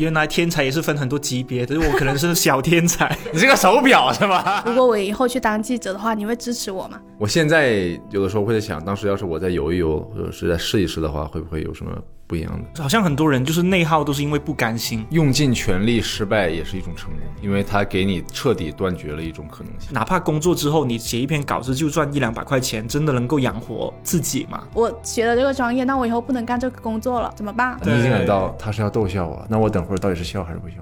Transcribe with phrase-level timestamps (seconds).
[0.00, 3.14] 原来天才也是分很多级别，只是我可能是小天才。
[3.32, 4.64] 你是个手表是吧？
[4.66, 6.98] 如果我以后去当记者的话，你会支持我吗？
[7.18, 11.92] 我现在有的时候会在想，当时要是我再游一游，或者是再试一试的话，会不会有什么
[12.30, 12.80] 不一样的？
[12.80, 15.04] 好像很多人就是内耗，都是因为不甘心。
[15.10, 19.92] 用尽全力失败也是一种成功，因为它给你彻底断绝了一种可能性。
[19.92, 24.62] 哪怕工作之后你写一篇稿子就赚一两百块钱，真的能够养活自己吗？
[24.74, 27.76] 我学了这个专业，那我以后不能干这个工作了，怎么办？
[27.82, 30.76] 你已经感到他是要逗笑我，那我等会儿到底是笑还是不笑？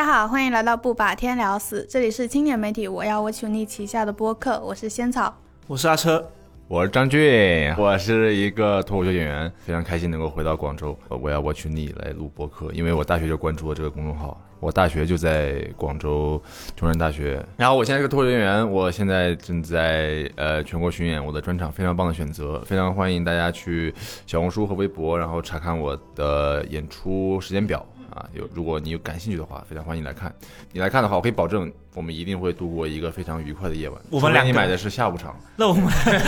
[0.00, 5.36] 家好，欢迎来到不把天聊死，这里是青年媒体我要我求你旗下的播客，我是仙草。
[5.66, 6.26] 我是阿车，
[6.68, 10.98] 我是张俊，我是一个脱口秀演员，非常开心能够回到广州。
[11.10, 16.42] 我要我去你来录播客，因为我大学就关注了这个公众号，我大学就在广州
[16.74, 17.44] 中山大学。
[17.58, 23.94] 然后我现在是个脱口秀演员，我现在正在呃全国巡演我的专场，非常棒的选择，非常欢迎大家去
[24.26, 27.84] 小红书和微博，然后查看我的演出时间表。
[28.10, 30.34] 啊，有如果你有感兴趣的话，非常欢迎来看。
[30.72, 34.00] 你来看的话，我可以保证我们一定会度过一个非常愉快的夜晚。
[34.10, 35.84] 我们两个你买的是下午场，那我们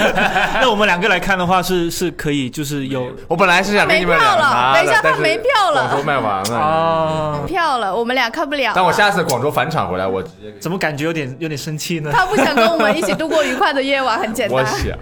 [0.60, 6.58] 那我们两个来看的话，是是可以，就是有我本来是想跟你们俩没票了拿的等一下他没票了广州卖完了。
[6.58, 8.72] 啊，票了，我们俩看不了。
[8.74, 12.10] 但我下次广州返场回来，我直接怎么感觉有点有点生气呢？
[12.12, 14.64] 他不想跟我们一起度过愉快的夜晚，很简单我。
[14.64, 14.98] 想，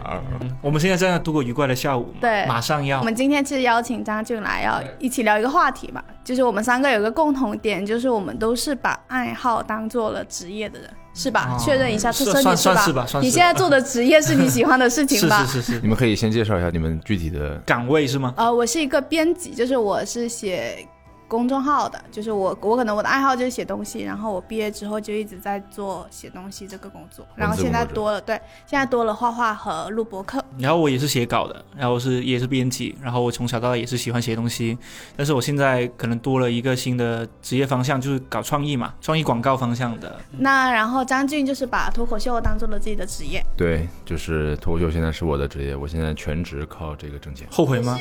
[0.61, 11.56] 我们现在正在度过愉快的下午，对马上要我们今天其实邀请张俊来，要一起聊一个话题吧，就是我们三个有个共同点，就是我们都是把爱好当做了职业的人，是吧？
[11.56, 15.45] 哦确认一下，是车车你是吧算是你现在做的职业是你喜欢的事情是吧？
[15.48, 17.56] 是是是你们可以先介绍一下你们具体的。
[17.67, 18.34] 岗位是吗？
[18.37, 20.87] 呃，我是一个编辑，就是我是写
[21.31, 28.34] 公众号的，就是我我可能我的爱好就是写东西，然后我毕业之后就一直在做写东西这个工作，然后现在多了对，
[28.66, 30.44] 现在多了画画和录播课。
[30.59, 34.77] 然后我也是写稿的，然后是也是编辑，然后我从小到大也是喜欢写东西，
[35.16, 40.21] 但是我现在可能多了一个新的职业方向，就是搞创意嘛，创意广告方向的。
[40.33, 47.47] 那然后张俊就是把脱口秀当做了自己的职业，对，就是脱口秀现在是我的职业，我现在全职靠这个挣钱。
[47.53, 47.97] 后悔吗？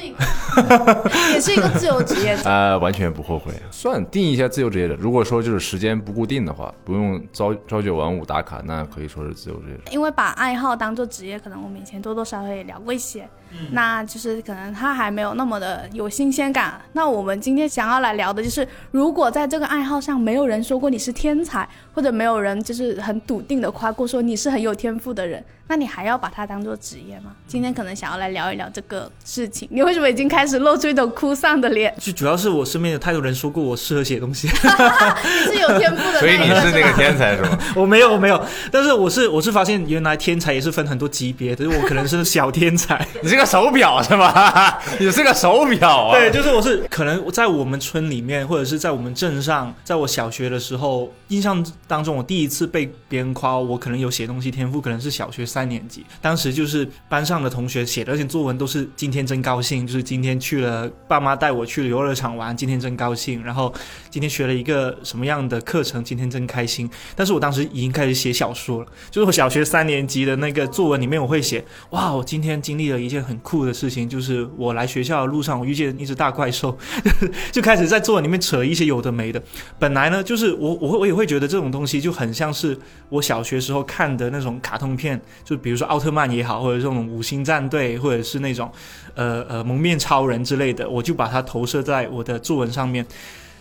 [1.32, 2.50] 也是一个 自由职业者。
[2.50, 3.54] 呃，完全不后悔。
[3.72, 9.84] 算定义一下自由职业者，如果说就是时间不固定的话，不用朝朝九晚五打卡，那可以说是自由职业者。
[9.92, 13.28] 因为把爱好当做职业，可能我们以前多多少少也聊过一些，
[13.72, 16.80] 那就是可能他还没有那么的有新鲜感。
[16.94, 27.32] 那我们今天想要来聊的就是，如果在这个爱好上没有人说过你是天才，或者没有人就是很笃定的夸过说你是很有天赋的人，那你还要把它当做职业吗？
[27.48, 29.68] 今天可能想要来聊一聊这个事情。
[29.72, 31.94] 你为什么已经开始露出一种哭丧的脸？
[32.00, 37.00] 就主要是我身边有太多人说过我适合写东西，你是有天赋的所以你是那个？
[37.00, 37.58] 天才是吗？
[37.76, 43.08] 我没有我没有，但是我是我是发现原来天才也是分很多级别，只是我可能是小天才。
[43.40, 44.80] 个手表是吧？
[45.00, 46.12] 你是个手表啊？
[46.12, 56.06] 对，就是我是可能在我们村里面，或者是在我们镇上，在我小学的时候，印象当中，我第一次被别人夸我可能有写东西天赋，可能是小学三年级。
[56.22, 63.42] 当时就是班上的同学写的那些作文都是今天真高兴，就是今天去了，爸妈带我去游乐场玩，今天真高兴。
[63.44, 63.74] 然后
[64.10, 66.90] 今天学了一个什么样的课程，今天真开心。
[67.16, 76.76] 但是我当时已经开始写小说了，就是我小学三年级的那个作文里面，我会写哇，我今天经历了一件很酷的事情，就是我来学校的路上，我遇见一只大怪兽，
[77.54, 79.42] 就开始在作文里面扯一些有的没的。
[79.78, 82.76] 本来呢，就是我我会我也会觉得这种东西就很像是
[83.10, 88.72] 我小学时候看的那种卡通片，就比如说奥特曼也好，或者这种五星战队，或者是那种
[89.14, 93.06] 呃呃蒙面超人之类的，我就把它投射在我的作文上面。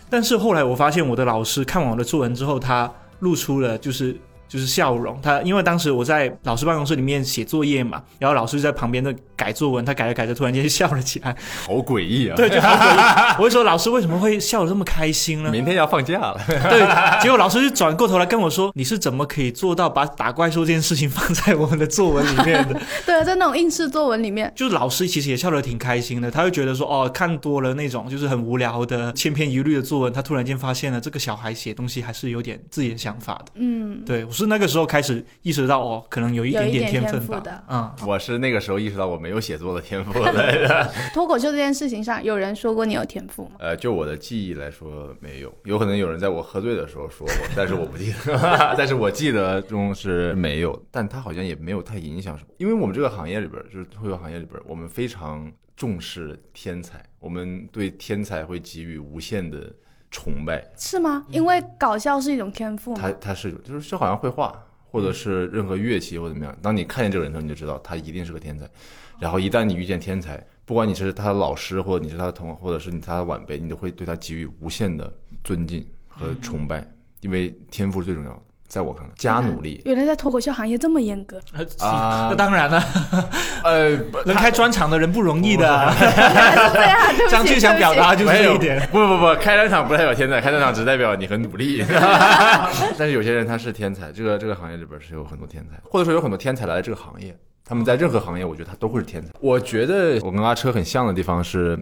[0.09, 4.17] 但是后来我发现，我的老师看完我的作文之后，他露出了就是
[4.49, 5.17] 就是笑容。
[5.21, 11.33] 他因为当时我在老师办公室里面写作业嘛，然后老师就在旁边的改作文，他改着改着，突然间就笑了起来。
[11.65, 12.35] 好诡异啊！
[12.35, 13.35] 对，就好诡异。
[13.37, 15.49] 我会说老师为什么会笑得这么开心呢？
[15.51, 16.37] 明天要放假了。
[16.47, 37.63] 对，结果老师就转过头来跟我说：“你是怎么可以做到把打怪兽这件事情放在我们的作文里面的？” 对，在那种应试作文里面，就是老师其实也笑得挺开心的，他会觉得说：“哦，看多了那种就是很无聊的千篇一律的作文，他突然间发现了这个小孩写东西还是有点自己的想法的。”嗯，对，是那个时候开始意识到哦，可能有一点点天分吧天赋的。
[37.67, 40.89] 嗯，我是那个时候意识到我没有写作的天赋的。
[41.13, 43.51] 脱口秀这件事情上，有人说过你有天赋吗？
[43.59, 59.71] 呃，就我的记忆来说，没有，有可能有人在我喝醉的时候说过，但是我不记得， 但是我记得中是没有，但他好像也没有太影响什么，因为我们这个行业里边，就是脱口秀行业里边，我们非常重视天才，我们对天才会给予无限的
[60.11, 61.25] 崇拜，是吗？
[61.29, 63.15] 因为搞笑是一种天赋他嘛。
[63.21, 68.67] 他是就是就好像绘画或者是任何乐器或者怎么样，当你看见这个人的时候，你就知道他一定是个天才。
[69.19, 75.13] 然后一旦你遇见天才，不管你是他的老师，或者你是他的同，或者是你他的晚辈，你都会对他给予无限的
[75.43, 76.89] 尊敬和崇拜，
[77.21, 78.41] 因为天赋是最重要的。
[78.69, 81.39] 在我看来，加努力，原来在脱口秀行业这么严格，
[81.79, 82.81] 啊那当然了，
[83.65, 85.65] 呃， 能开专场的人不容易的。
[86.71, 88.79] 对啊， 张俊想表达就是一点。
[88.91, 91.83] 不不不，开专场不代表天才，开专场只代表你很努力。
[92.95, 99.29] 但是有些人他是天才，这个这个行业里边是有很多天才，或者说有很多天才来这个行业，他们在任何行业，我觉得他都会是天才。
[99.39, 101.75] 我觉得我跟阿车很像的地方是，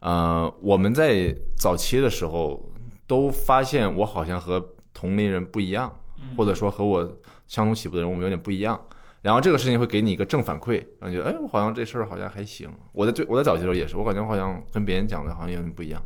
[0.00, 2.58] 呃，我们在早期的时候
[3.06, 4.64] 都发现我好像和
[4.94, 5.92] 同龄人不一样，
[6.36, 7.02] 或者说和我
[7.46, 8.80] 相同起步的人我们有点不一样。
[9.22, 12.70] 然后这个事情会给你一个正反馈，然后你觉得，哎，我好像这事儿好像还行。
[12.92, 16.02] 我在最我在早期的时候也是，我感觉我好像跟别人讲的好像有点不一样，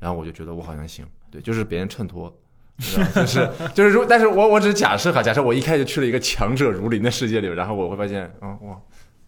[0.00, 2.34] 然后我就觉得我好像行，对，就是别人衬托，
[2.78, 8.80] 就是就是如，但是我我只是假设哈，假设我一开始去了一个强者如林的世界里，然后我会发现，啊哇，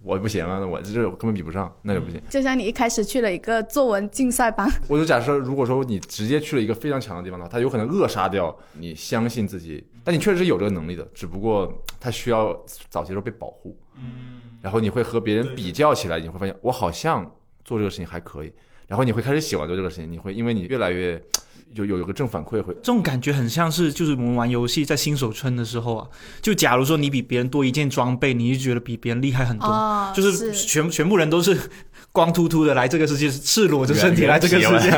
[0.02, 2.18] 我不行啊，我这根本比不上，那就不行。
[2.30, 12.56] 就像你一开始去了一个作文竞赛班，我就假设，如果说你直接去了一个非常强的地方的话，它有可能扼杀掉你相信自己，但你确实是有这个能力的，只不过它需要
[12.88, 13.76] 早期的时候被保护。
[13.96, 17.28] 嗯，然后你会和别人比较起来，你会发现我好像
[17.64, 18.52] 做这个事情还可以，
[18.86, 21.20] 然后你会开始喜欢做这个事情，你会因为你越来越
[21.74, 22.72] 有有一个正反馈会。
[22.74, 26.08] 这种感觉很像是，就是我们玩游戏在新手村的时候啊，
[26.40, 31.58] 就假如说你比别人多一件装备，你就觉得比别人厉害很多，哦就是是全全部人都是
[32.16, 34.90] 光秃秃的来这个世界，赤裸着身体来这个世界，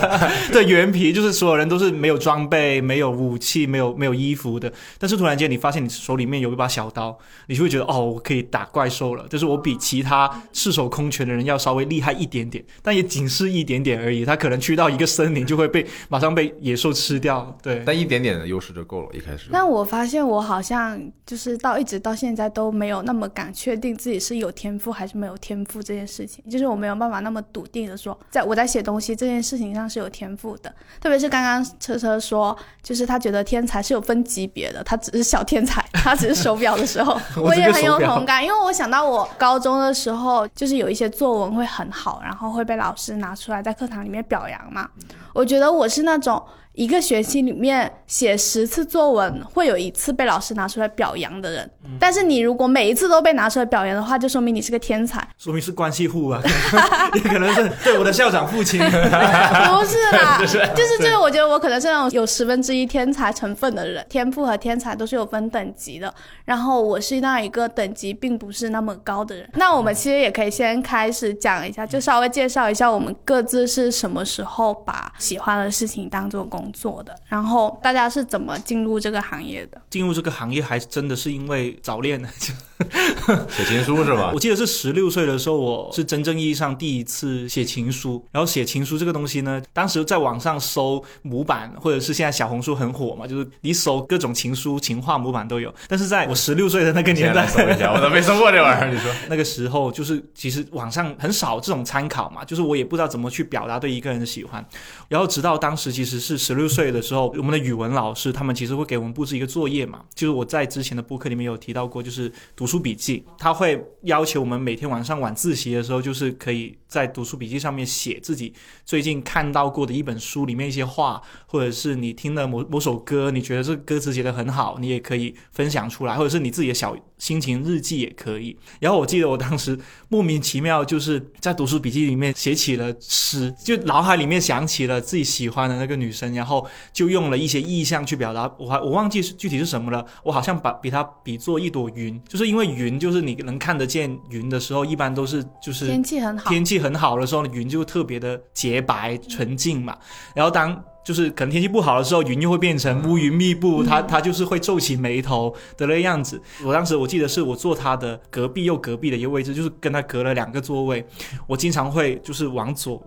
[0.50, 17.82] 对，原皮就是所有人都是没有装备、没有武器、没有没有衣服的，但是突然间你发现你手里面有一把小刀，你就会觉得哦，我可以打怪兽了，就是我比其他赤手空拳的人要稍微厉害一点点，但也仅是一点点而已，他可能去到一个森林就会被马上被野兽吃掉，对。
[17.84, 19.50] 但一点点的优势就够了，一开始。
[19.52, 30.72] 但我发现我好像就是到一直到现在都没有那么敢确定自己是有天赋还是没有天赋这件事情，就是我没有办法那么笃定的说，在我在写东西这件事情上是有天赋的。
[31.00, 44.88] 特别是刚刚车车说，就是他觉得天才是有分级别的，他只是小天才，他只是手表的时候， 我我也很有同感，因为我想到我高中的时候，就是有一些作文会很好，然后会被老师拿出来在课堂里面表扬嘛。
[45.32, 46.42] 我觉得我是那种
[46.74, 51.70] 一个学期里面写十次作文，会有一次被老师拿出来表扬的人。
[52.00, 55.26] 但是你如果每一次都被拿出来表扬的话，就说明你是个天才。
[55.36, 56.40] 说明是关系户吧，
[57.14, 58.80] 也可能是对我的校长父亲。
[58.80, 66.12] 不是啦， 就是就是，我觉得我可能是那种有十分之一天才成分的人，天赋和天才都是有分等级的。
[66.44, 69.48] 然后我是那一个等级并不是那么高的人。
[69.54, 79.82] 那我们其实也可以先开始讲一下，就稍微介绍一下我们各自是什么时候把喜欢的事情当做工工作的，然后大家是怎么进入这个行业的。
[79.90, 82.22] 进入这个行业还真的是因为早恋，
[83.48, 84.40] 写情书是吧我？
[84.40, 88.24] 记得是十六岁的时候，我是真正意义上第一次写情书。
[88.32, 95.72] 然后写情书这个东西呢，当时在网上搜模板，或者是现在小红书很火嘛，就是你搜各种情书、情话模板都有。
[95.86, 98.90] 但是在我十六岁的那个年代，搜一下，我都没搜过这玩意儿。
[98.92, 104.64] 你说那个时候就是其实网上很少这种参考嘛，就是我也不知道怎么去表达对一个人的喜欢。
[105.08, 118.50] 然后直到当时其实是十六岁的时候，我们的语文老师他们其实会给我们布置一个作业嘛，就是我在之前的播客里面有提到过，就是读书笔记，他会要求我们每天晚上晚自习的时候，就是可以在读书笔记上面写自己
[118.82, 128.56] 最近看到过的一本书里面一些话，或者是你听了某某首歌，你觉得这歌词写得很好，你也可以分享出来，或者是你自己的小心情日记也可以。
[128.80, 138.50] 然后我记得我当时莫名其妙就是在读书笔记里面写起了诗，就脑海里面想起了自己喜欢的那个女生，然后就用了一些意象去表达。
[138.58, 149.96] 我还我忘记具体是什么了，我好像把比它比作一朵云，就是因为云就是你能看得见云的时候，一般都是就是天气很好，天气很好的时候，云就特别的洁白纯净嘛。
[150.34, 156.40] 然后当就是可能天气不好的时候，云又会变成乌云密布，它它就是会皱起眉头的那个样子。
[156.64, 161.04] 我当时我记得是我坐他的隔壁又隔壁的一个位置，就是跟他隔了两个座位。
[161.46, 163.04] 我经常会就是往左，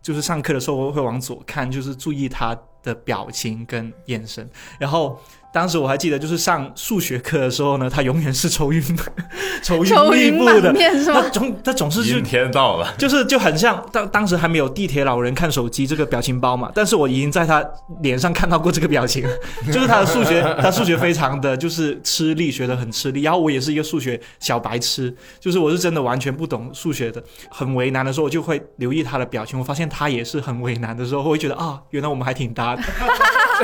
[0.00, 4.48] 就是上课的时候我会往左看，就是注意他的表情跟眼神。
[4.78, 5.20] 然后
[5.56, 8.82] 当时我还记得，就是上数学课的时候呢，他永远是愁云
[9.64, 10.70] 愁愁云密布的，
[11.06, 11.22] 他？
[11.30, 17.64] 总他总是就阴天到了，就是就很像当当时还没有地铁老人看手机这个表情包嘛，但是我已经在他
[18.02, 19.24] 脸上看到过这个表情，
[19.72, 23.22] 就是他的数学，他数学非常的就是吃力，学的很吃力。
[23.22, 29.58] 然后我也是一个数学小白痴，就是我是真的完全不懂数学的，很为难的时候，我就会留意他的表情。
[29.58, 32.82] 我发现他也是很为难的时候，我会觉得啊，原来我们还挺搭的。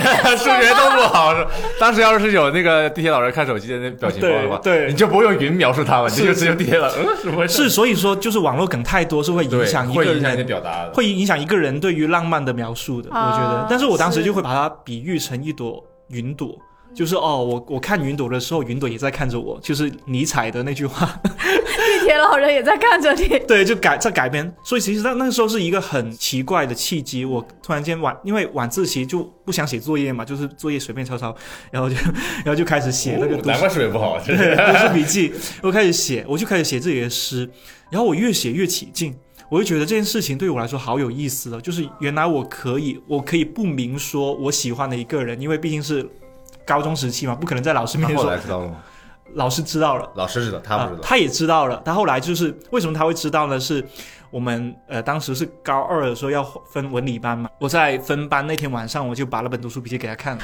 [0.36, 1.34] 数学都不好。
[1.34, 1.46] 是
[1.80, 7.46] 当时要是有那个地铁老人看手机的那表情包的话，对对你就不用云描述他了，你就只有地铁老人，嗯，怎么？
[7.46, 10.46] 是，所以说就是网络梗太多，是会影，响一个会影响你的人。
[10.46, 10.92] 表达的。
[10.92, 13.66] 会影响一个人对于浪漫的描述的，我觉得啊。
[13.68, 16.58] 但是我当时就会把它比喻成一朵云朵，
[16.94, 21.30] 就是哦，我我看云朵的时候，云朵也在看着我，就是尼采的那句话，地
[22.04, 23.38] 铁老人也在看着你。
[23.46, 24.52] 对，就改在改编。
[24.62, 31.34] 所以其实那那个时候是一个很奇怪的契机，我突然间晚，因为晚自习就不想写作业嘛，就是作业随便抄抄，
[31.70, 31.96] 然后就
[32.44, 34.56] 然后就开始写那个读书哦难怪水不好，真对，是。
[34.72, 35.32] 读书笔记，
[35.62, 37.48] 我开始写，我就开始写自己的诗，
[37.90, 39.14] 然后我越写越起劲，
[39.48, 46.08] 我就觉得这件事情对我来说好有意思了，就是原来我可以，我可以不明说我喜欢的一个人，因为毕竟是
[46.64, 48.76] 高中时期嘛，不可能在老师面前说，来知道了吗？
[49.34, 50.10] 老师知道了。
[50.14, 51.02] 老师知道，他不知道。
[51.02, 51.80] 啊他也知道了。
[51.84, 53.58] 他后来就是为什么他会知道呢？
[53.58, 53.84] 是
[54.32, 60.42] 我们呃当时是高二的时候要分文理班嘛，我在分班那天晚上我就把那本读书笔记给他看了，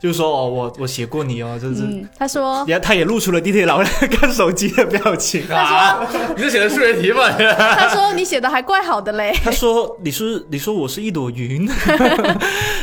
[0.00, 1.82] 就是说哦我我写过你哦，这是。
[1.82, 5.46] 嗯，他说然后他也露出了地铁老人看手机的表情。
[5.48, 6.00] 啊，
[6.34, 7.30] 你是写的数学题吗？
[7.76, 9.32] 他说你写的还怪好的嘞。
[9.44, 11.68] 他说：“你是你说我是一朵云，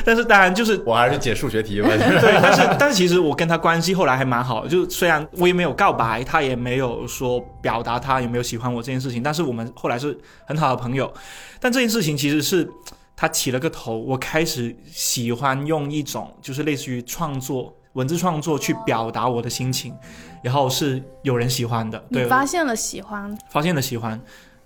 [0.06, 1.90] 但是当然就是我还是解数学题吧。
[1.90, 11.14] 对，但是但是其实我跟他关系后来还蛮好的，就虽然我也没有告白，他也没有说表达他有没有喜欢我这件事情，但是我们后来是很好的朋友。
[11.60, 12.70] 但这件事情其实是
[13.16, 19.96] 他起了个头，我开始喜欢用一种就是类似于创作文字创作去表达我的心情，
[20.44, 24.20] 然后是有人喜欢的，你对，发现了喜欢，发现了喜欢，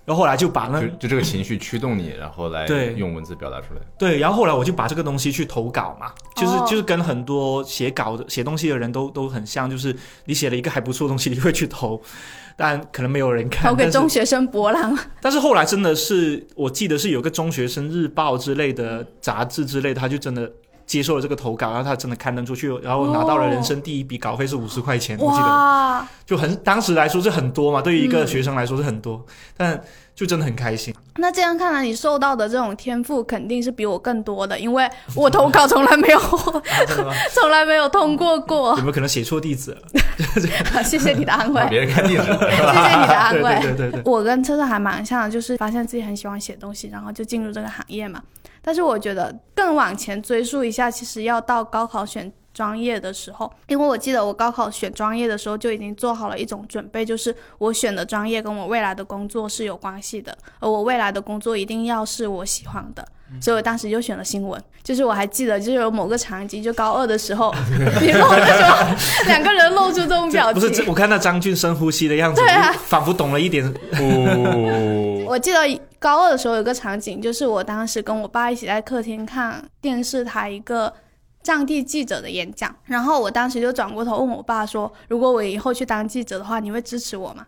[0.07, 3.81] 然后后来就把那就就这个情绪驱动你，然后来对用文字表达出来。
[3.99, 12.01] 对，然后后来我就把这个东西去投稿嘛，就是、哦就是跟很多写稿的写东西的人都都很像，就是你写了一个还不错的东西，你会去投，
[12.55, 13.69] 但可能没有人看。
[13.69, 14.97] 投给但是中学生博览。
[15.19, 20.49] 但是后来真的是，我记得是有个中学生日报之类的杂志之类的，他就真的
[20.88, 29.24] 接受了这个投稿，然后他真的刊登出去，然后拿到了人生第一笔稿费是五十块钱，我记得哇，就很当时来说是很多嘛，对于一个学生来说是很多，
[29.56, 29.79] 但
[30.15, 30.96] 就真的很开心。
[31.17, 36.20] 那这样看来，你受到的这种天赋肯定是比我更多的，因为我投稿从来没有？
[37.34, 38.82] 从来没有通过过 有。
[38.82, 40.84] 没有可能写错地址了？
[40.84, 43.60] 谢谢你的安慰把，别人看地址，谢谢你的安对慰。
[43.62, 44.01] 对对对对。
[44.06, 48.22] 我跟车车还蛮像的，就是发现自己很喜欢写东西，然后就进入这个行业嘛。
[48.67, 63.07] 但是我觉得更往前追溯一下，其实要到高考选专业的时候，因为我记得我高考选专业的时候就已经做好了一种准备，就是我选的专业跟我未来的工作是有关系的，而我未来的工作一定要是我喜欢的。
[63.41, 67.53] 所以我当时就选了新闻，就是我还记得，就是有某个场景，就高二的时候，
[68.01, 72.73] 你露的时候，两个人露出这种表情，不是，我看到张俊深呼吸的样子，对啊。
[72.85, 73.65] 仿佛懂了一点。
[73.99, 75.59] 哦， 我记得
[75.99, 80.93] 高二的时候有个场景，就是我当时跟我爸一起在客厅看电视台一个
[81.47, 87.47] 上帝记者的演讲，然后我当时就转过头问我爸说：“如果我以后去当记者的话，你会支持我吗？”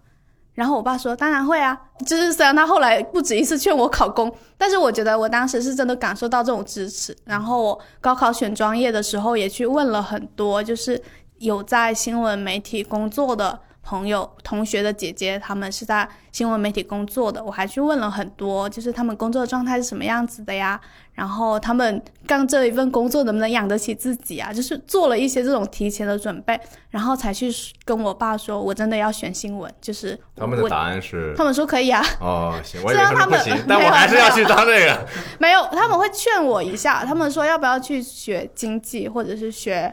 [0.55, 1.77] 然后我爸说：“当然会啊。”
[2.07, 7.13] 就是虽然他后来不止一次劝我考公，但是我觉得我当时是真的感受到这种支持。
[7.25, 11.01] 然后我高考选专业的时候也去问了很多，就是
[11.39, 13.59] 有在新闻媒体工作的
[13.89, 20.79] 朋友、同学的姐姐，他们是在新闻媒体工作的，我还去问了很多，就是他们工作的状态是什么样子的呀？
[21.15, 24.53] 然后他们干这一份工作能不能养得起自己啊？
[24.53, 26.58] 就是做了一些这种提前的准备，
[26.91, 27.51] 然后才去
[27.84, 35.03] 跟我爸说，我真的要选新闻，就是他们的答案是他们说可以啊，哦，行，我以为虽然他们说不行，但我还是要去当这个。
[35.39, 39.91] 没有，他们会劝我一下，他们说要不要去学经济或者是学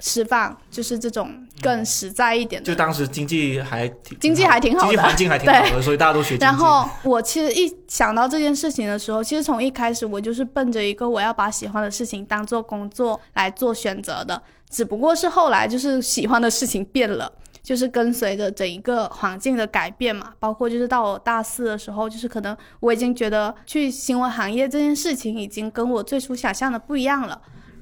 [0.00, 1.30] 师范，就是这种
[1.62, 2.66] 更实在一点的。
[2.66, 6.36] 就当时经济还挺经济还挺好的经济环境还挺好的，所以大家都学。
[6.38, 17.30] 然后我其实一想到这件事情的时候，其实从一开始我就是奔着一个我要把喜欢的事情当做工作来做选择的，只不过是后来就是喜欢的事情变了。
[17.62, 27.38] 就是跟随着整一个环境的改变嘛，包括就是到我大四的时候，就是可能我已经觉得去新闻行业这件事情已经跟我最初想象的不一样了。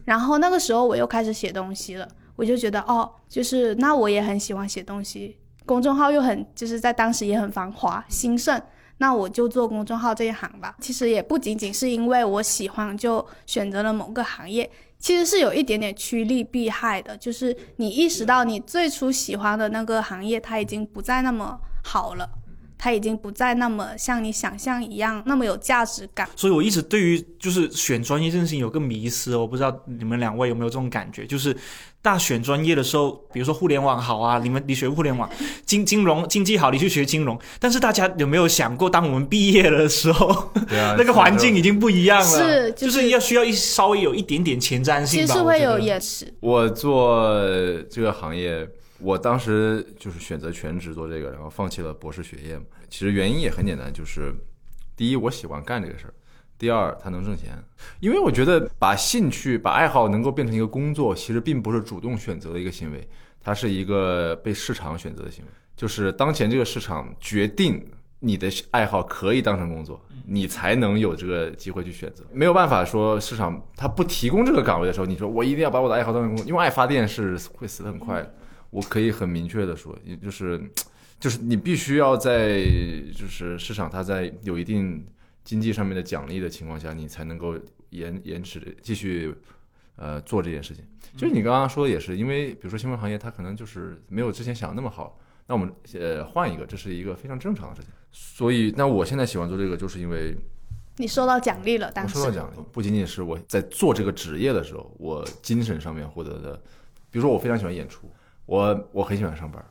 [0.09, 5.37] 然后那个时候我又开始写东西了，我就觉得哦，就是那我也很喜欢写东西，
[5.67, 8.59] 公众号又很就是在当时也很繁华兴盛，
[8.97, 10.75] 那我就做公众号这一行吧。
[10.81, 22.31] 其实也不仅仅是因为我喜欢就选择了某个行业，其实是有一点点趋利避害的，就是你意识到你最初喜欢的那个行业，它已经不再那么好了。
[22.79, 26.29] 它已经不再那么像你想象一样那么有价值感。
[26.37, 31.55] 所以我一直对于就是选专业这件事情有个迷思，我不知道你们两位有没有这种感觉，就是
[32.01, 35.29] 大选专业的时候，比如说互联网好啊，你们你学互联网，
[35.67, 46.33] 金金融经济好，你去学金融，但是大家有没有想过，当我们毕业的时候，啊 那个环境已经不一样了，是就就是要需要一稍微有一点点前瞻性吧，其实会有我觉得延迟。
[46.41, 47.29] 我做
[47.91, 48.67] 这个行业，
[49.01, 52.65] 我当时就是选择全职做这个，然后放弃了博士学业嘛。
[52.89, 54.35] 其实原因也很简单，就是
[54.97, 56.11] 第一，我喜欢干这个事儿；
[56.59, 57.57] 第二，它能挣钱。
[58.01, 63.09] 因为我觉得把兴趣、把爱好能够变成一个工作，其实并不是主动选择的一个行为，
[63.41, 65.51] 它是一个被市场选择的行为。
[65.77, 67.87] 就是当前这个市场决定
[68.19, 72.25] 你的爱好可以当成工作，你才能有这个机会去选择。
[72.33, 78.35] 没有办法说市场它不提供这个岗位的时候，你说我一定要把我的爱好当成工作，用爱发电是会死得很快的。
[78.71, 80.61] 我可以很明确的说，也就是
[81.19, 82.61] 就是你必须要在
[83.17, 85.07] 就是市场它在有一定
[85.45, 87.59] 经济上面的奖励的情况下，你才能够
[87.91, 89.35] 延延迟继续
[89.97, 90.85] 呃做这件事情。
[91.17, 97.91] 就是你刚刚说的也是，因为比如说新闻行业它可能就是没有之前想的那么好，那我们呃换一个，这是一个非常正常的事情。
[98.13, 100.37] 所以那我现在喜欢做这个，就是因为
[100.99, 106.57] 你收到奖励了，我当时收到奖励，不仅仅是我在做这个职业的时候，我精神上面获得的，
[107.11, 108.11] 比如说我非常喜欢演出，
[108.49, 109.63] 我我很喜欢上班，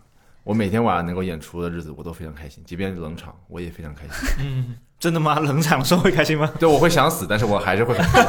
[0.43, 4.77] 我每天晚上能够演出的日子我都非常开心，即便是冷场我也非常开心。
[4.99, 5.39] 真的吗？
[5.39, 6.47] 冷场的时候会开心吗？
[6.59, 8.21] 对，我会想死，但是我还是会很开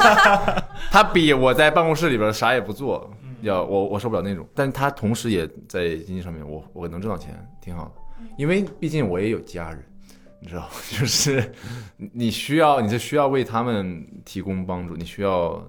[0.55, 0.63] 心。
[0.91, 3.11] 他比我在办公室里边啥也不做
[3.43, 7.93] 要我我受不了那种，但他同时也在经济上面我我能挣到钱，挺好的，
[8.39, 9.85] 因为毕竟我也有家人。
[10.41, 11.53] 你知道， 就是
[11.97, 15.61] 你你需要，你是需要为他们提供帮助，你需要，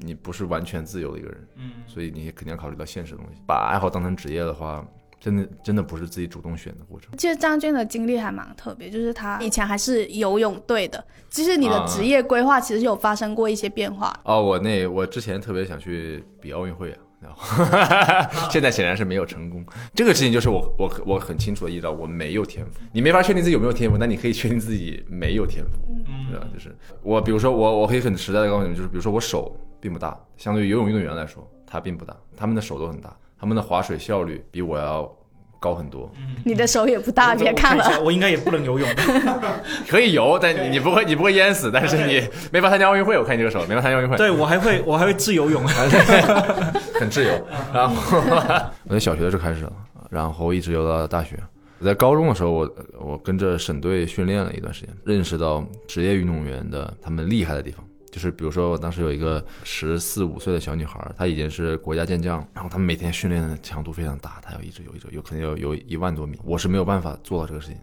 [0.00, 3.40] 你不是完全自由的一个人，嗯，所以你肯定要考虑到现实的东西。
[3.46, 4.86] 把爱好当成职业的话，
[5.18, 7.10] 真的真的不是自己主动选的过程。
[7.16, 14.14] 其实张军的经历还蛮特别，就是他以前还是游泳队的，其实你的啊职业规划其实有发生过一些变化。
[14.24, 17.64] 哦，我那我之前特别想去比奥运会啊，然后
[18.52, 19.64] 现在显然是没有成功。
[19.94, 25.70] 这个事情就是我我我很清楚的意识到我没有天赋，你没法确定自己有没有天赋，但你可以确定自己没有天赋，
[26.06, 26.46] 嗯，对吧？
[26.52, 35.10] 就是我比如说我我可以很实在的告诉你们，就是比如说我手并不大，相对于游泳运动员来说，他并不大，他们的手都很大，他们的划水效率比我要
[35.58, 36.10] 高很多。
[36.44, 38.00] 你的手也不大，别看了。
[38.02, 38.88] 我应该也不能游泳。
[39.88, 43.18] 可以游，但你你不会你不会淹死，但是你没法参加奥运会。
[43.18, 44.16] 我看你这个手没法参加奥运会。
[44.16, 45.66] 对我还会我还会自由泳。
[46.98, 47.30] 很自由。
[47.72, 48.18] 然后
[48.88, 49.72] 我在小学的时候开始了，
[50.10, 51.38] 然后一直游到大学。
[51.78, 57.84] 我在高中的时候，我我跟着省队训练了一段时间，认识到职业运动员的他们厉害的地方。
[58.16, 66.40] 就是比如说，我当时有一个十四五岁的小女孩，她已经是国家健将，然后他们每天训练的强度非常大，她要一直游一直游，有可能要游一万多米。
[66.42, 67.76] 我是没有办法做到这个事情，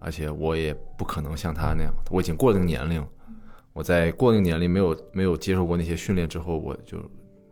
[0.00, 3.06] 而且我也不可能像她那样，我已经过了那个年龄。
[3.72, 6.98] 我在过那个年龄没有没有接受过那些训练之后，我就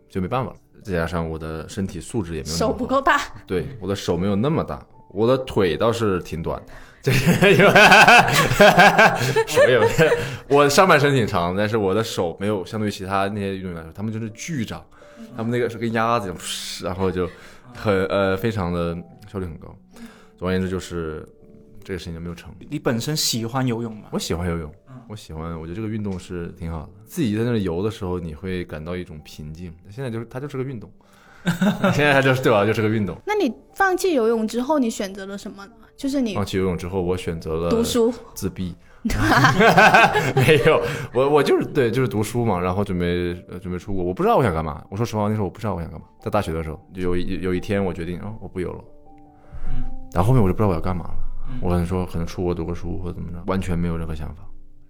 [0.08, 0.56] 就没办法了。
[0.82, 6.60] 再加上我的身体素质也没有那么好手不够大，对，我的手没有那么大，我的腿倒是挺短，
[7.02, 7.70] 就是因为
[9.46, 9.82] 手有
[10.48, 14.84] 我上半身挺长，但是我的手没有相对于其他那些运动员来说，他们就是巨长，
[15.36, 17.28] 他们那个是跟鸭子一样，噗然后就
[17.74, 18.96] 很呃非常的
[19.30, 19.74] 效率很高。
[20.36, 21.26] 总而言之，就是
[21.82, 22.54] 这个事情就没有成。
[22.70, 24.08] 你本身喜欢游泳吗？
[24.12, 24.72] 我喜欢游泳，
[25.08, 26.90] 我喜欢，我觉得这个运动是挺好的。
[27.04, 29.74] 自己在那里游的时候，你会感到一种平静。
[29.90, 30.92] 现在就是它就是个运动，
[31.94, 32.64] 现在它就是对吧？
[32.64, 33.16] 就是个运动。
[33.26, 35.72] 那你放弃游泳之后，你选择了什么呢？
[35.96, 38.12] 就是你放弃游泳之后，我选择了读书。
[38.34, 38.74] 自闭。
[40.34, 40.82] 没有，
[41.14, 44.02] 我我就是对，就是读书嘛，然后准备呃准备出国。
[44.02, 44.84] 我不知道我想干嘛。
[44.90, 46.06] 我说实话，那时候我不知道我想干嘛。
[46.20, 48.84] 在大学的时候，就有一有一天我决定，哦，我不游了。
[50.12, 51.14] 然后后面我就不知道我要干嘛了。
[51.62, 54.42] 我可能说可能出国读个书或者怎么着，完全没有任何想法。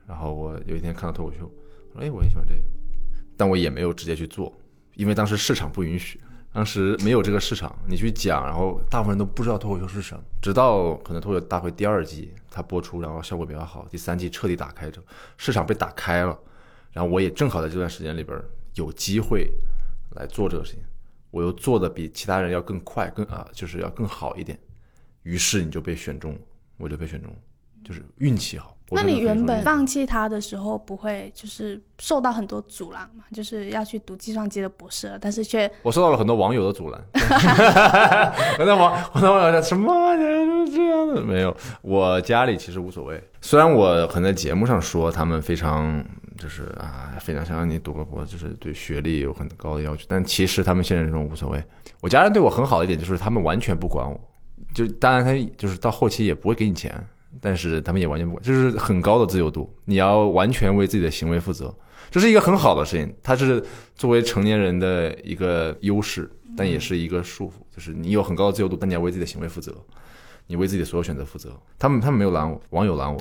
[0.07, 1.51] 然后我有一天看到脱口秀，
[1.93, 2.63] 我说哎，我很喜欢这个，
[3.37, 4.53] 但我也没有直接去做，
[4.97, 6.19] 因为当时市场不允许。
[6.59, 10.25] 当时没有这个市场，你去讲，然后大部分人都不知道脱口秀是什么。
[10.43, 16.37] 直到可能脱口秀大会第二季它播出，然后效果比较好，第三季彻底打开之后，市场被打开了，
[16.91, 18.37] 然后我也正好在这段时间里边
[18.75, 19.49] 有机会
[20.17, 20.83] 来做这个事情，
[21.31, 24.59] 我又做的比其他人要更快，更啊就是要更好一点，
[25.23, 26.37] 于是你就被选中，
[26.77, 27.33] 我就被选中，
[27.85, 28.77] 就是运气好。
[28.91, 33.25] 我那你原本放弃它的时候，不会就是受到很多阻拦嘛？
[33.33, 37.01] 就是要去读计算机的博士了，但是却我受到了很多网友的阻拦，
[38.57, 41.21] 很多网很多网友说什么你是这样的？
[41.21, 43.23] 没有，我家里其实无所谓。
[43.41, 46.03] 虽然我可能在节目上说他们非常
[46.39, 51.63] 就是啊，非常想让你读个博，就是对学历有很高的要求，但其实他们现实中无所谓。
[52.01, 54.19] 我家人对我很好的一点就是他们完全不管我，
[54.73, 56.93] 就当然他就是到后期也不会给你钱，
[57.41, 61.75] 但是他们也完全不管，就是很高的自由度，你要完全为自己的行为负责。
[62.11, 63.63] 这是一个很好的事情，它是
[63.95, 69.75] 作为成年人的一个优势，但也是一个束缚，就是你有很高的自由度，但你要为自己的行为负责，
[70.49, 71.51] 你为自己的所有选择负责。
[71.79, 73.21] 他们他们没有拦我，网友拦我，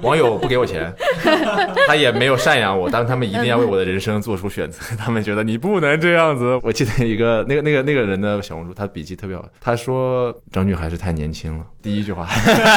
[0.00, 0.90] 网友不给我钱，
[1.86, 6.58] 他也没有赡养我，但是他们一定要为我的人生做出选择，他们觉得你不能这样子。
[6.62, 12.26] 我记得一个那个那个那个人的小红书，他笔记特别好，他说张俊还是太年轻了，第一句话。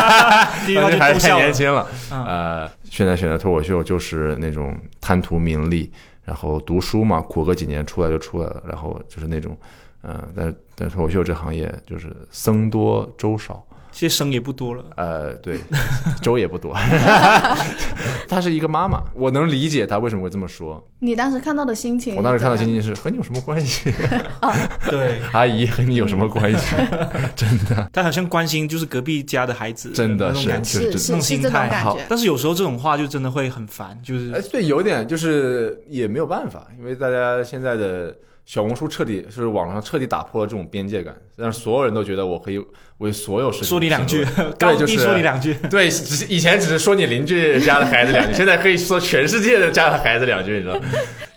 [0.65, 1.35] 第一句话还是太。
[1.35, 1.87] 年轻了。
[2.11, 5.91] 嗯呃，现在选择脱口秀就是那种贪图名利，
[6.23, 9.55] 然后读书嘛，苦个几年出来就出来了，然后就是那种，
[10.03, 13.63] 嗯，但但脱口秀这行业就是僧多粥少，
[13.95, 14.83] 其实生也不多了。
[14.97, 15.57] 呃，对，
[16.21, 16.75] 粥也不多。
[18.27, 20.85] 她是一个妈妈，我能理解她为什么会这么说。
[20.99, 23.93] 你当时看到的心情，我当时看到心情是和你有什么关系？
[24.91, 26.75] 对，阿姨和你有什么关系？
[27.37, 31.97] 真的，她好像关心就是隔壁家的孩子，真的是是是那种心态好。
[32.09, 38.13] 但是有时候这种话就真的会很烦，就是哎，对，有点就是也没有办法，因为大家现在的
[38.45, 42.63] 小红书彻底就是网上彻底打破了这种边界感，让所有人都觉得我可以
[42.99, 44.23] 为所有事情说你两句，
[44.59, 45.53] 高 对，就低是说你两句。
[45.69, 50.79] 对，只是以前只是说你邻居家的孩子两句，现在可以说全世界的家的孩子两句，你知道？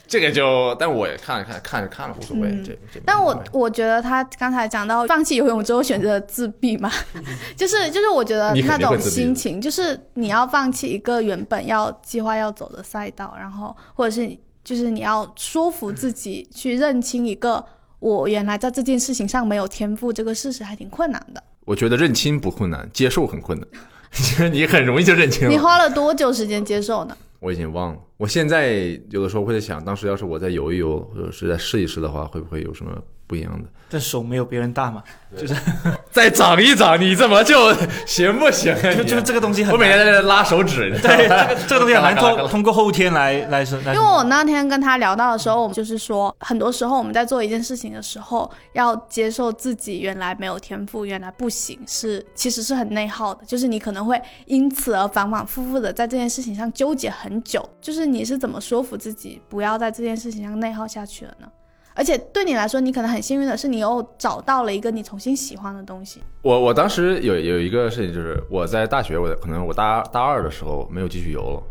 [0.07, 6.91] 这个就，但我也看了看，看着看了无所谓，嗯这这但我我觉得他刚才讲到放弃游泳之后选择自闭嘛，
[7.57, 14.35] 就是就是我觉得那种心情，就是你要放弃一个原本要计划要走的赛道，然后或者是
[14.69, 17.65] 就是你要说服自己去认清一个
[18.01, 21.43] 我原来在这件事情上没有天赋这个事实，还挺困难的。
[21.65, 23.67] 我觉得认清不困难，接受很困难，
[24.13, 25.51] 其实你很容易就认清了。
[25.51, 27.17] 你花了多久时间接受呢？
[27.41, 32.93] 我已经忘了，我现在有的时候会在想，当时要是我再游一游，或者是再试一试的话，会不会有什么
[33.29, 33.69] 不一样的？
[33.91, 35.03] 但手没有别人大嘛，
[35.35, 35.57] 就是
[36.13, 37.73] 再长一长，你怎么就
[38.05, 38.95] 行不行啊？
[38.95, 40.07] 就就是这个东西很我每天难。
[40.07, 43.95] 在这拉手指，对，这个这个东西很难嘎啦嘎啦嘎啦通 通过后天来来来。
[43.95, 53.43] 因为我那天跟他聊到的时候，我们就是说，很多时候我们在做一件事情的时候，要接受自己原来没有天赋，原来不行，是其实是很内耗的。
[53.47, 57.67] 就是你可能会因此而反反复复的在这件事情上纠结很久。
[57.81, 61.49] 就是你是怎么说服自己不要在这件事情上内耗下去了呢？
[61.99, 66.23] 而且对你来说，你可能很幸运的是，你又找到了一个你重新喜欢的东西。
[66.43, 71.63] 我我当时有有一个事情，就是我在大学，我可能我大大二的时候没有继续游了，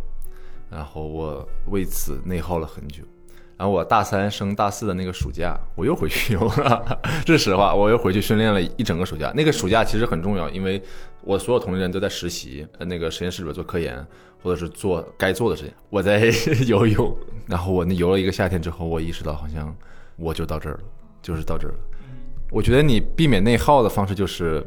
[0.70, 3.04] 然后我为此内耗了很久。
[3.56, 9.32] 然后我大三升大四的那个暑假，我又回去游了， 这是实话，我又回去训练了一整个暑假。
[9.34, 10.80] 那个暑假其实很重要，因为
[11.24, 14.06] 我所有同龄人都在实习，呃那个实验室里边做科研，
[14.44, 15.74] 或者是做该做的事情。
[15.90, 16.30] 我在
[16.68, 19.76] 游泳，然后我那游了一个夏天之后，我意识到好像
[20.18, 20.84] 我就到这儿了，
[21.22, 21.78] 就是到这儿了。
[22.52, 24.66] 我觉得你避免内耗的方式就是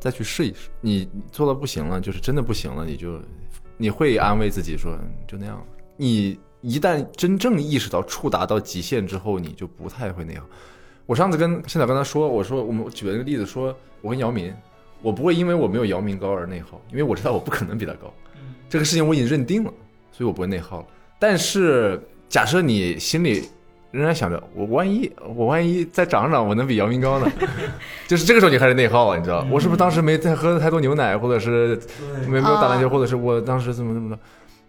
[0.00, 0.68] 再去试一试。
[0.80, 3.20] 你做到不行了，就是真的不行了，你就
[3.76, 5.64] 你会安慰自己说嗯就那样。
[5.96, 10.44] 你一旦真正意识到触达到极限之后，你就不太会那样。
[11.04, 14.54] 我上次跟现在跟他说，我说我们举了一个例子说，我跟姚明，
[15.02, 18.12] 我不会因为我没有姚明高而内耗，因为我知道我不可能比他高，
[18.68, 19.72] 这个事情我已经认定了，
[20.10, 20.86] 所以我不会内耗了。
[21.18, 23.48] 但是假设你心里
[23.96, 27.26] 仍然想着，我万一我万一再长长，我能比姚明高呢？
[28.06, 29.46] 就是这个时候你开始内耗了，你知道？
[29.50, 31.80] 我是不是当时没再喝太多牛奶，或者是
[32.28, 34.18] 没没有打篮球，啊或者是我当时怎么怎么的？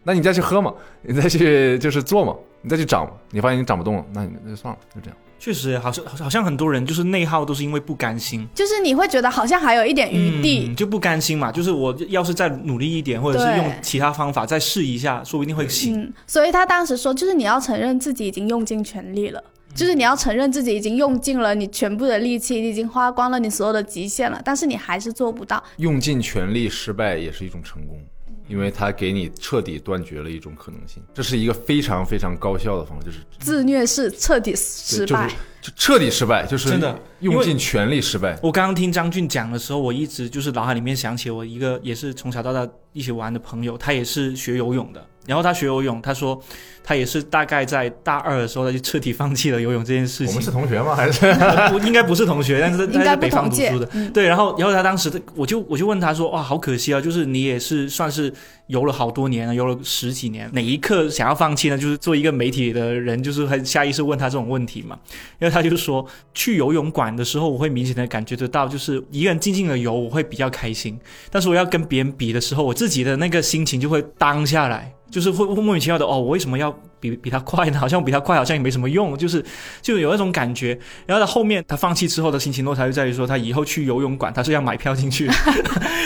[0.04, 5.18] 那你再去喝嘛，你再去就是做嘛，你再去长嘛，你发现你长不动了，那你那就算了，就这样。
[5.40, 11.52] 确实，好像好像很多人就是内耗都是因为不甘心，就是你会觉得好像还有一点余地，嗯就不甘心嘛。
[11.52, 16.02] 就是我要是再努力一点，或者是用其他方法再试一下，说不定会行。
[16.02, 19.44] 嗯，所以他当时说，就是你要承认自己已经用尽全力了，
[19.76, 25.64] 就是你要承认自己已经用尽了你全部的力气，你已经花光了你所有的极限了，但是你还是做不到。
[25.78, 28.00] 用尽全力失败也是一种成功，
[28.48, 31.02] 因为它给你彻底断绝了一种可能性。
[31.14, 35.38] 这是一个非常非常高效的方法，就是自虐式彻底失败，就是就
[35.76, 38.38] 彻底失败，就是真的用尽全力失败。
[38.42, 46.42] 我刚刚听张俊讲的时候，我一直就是脑海里面想起我一个也是从小到大一起玩的朋友，他也是学游泳的，然后他学游泳，他说
[46.84, 50.42] 他也是大概在大二的时候，他就彻底放弃了游泳这件事情我们。
[50.42, 50.96] 是同学吗？
[50.96, 53.90] 还是呃不 应该不是同学，但是他 应该是北方读书的。
[53.94, 58.34] 嗯对，然后然后他当时我就我就问他说，哇，好可惜啊，就是你也是算是
[58.68, 61.78] 游了好多年了，游了十几年，哪一刻想要放弃呢？
[61.78, 64.98] 就是做一个媒体的人，就是很下意识问他这种问题嘛。
[65.40, 71.00] 因为他就说，去游泳馆的时候，我会明显的感觉得到，就是一个人静静的游，我会比较开心。
[71.32, 77.80] 但是我要跟别人比的时候，我自己的那个心情就会当下来，就是会莫名其妙的哦，我为什么要比比他快呢？
[77.80, 79.44] 好像比他快好像也没什么用，就是
[79.82, 80.78] 就有那种感觉。
[81.06, 85.30] 然后他后面他放弃之后的心情落差就在于说，他以后去游泳馆他是要买票进去。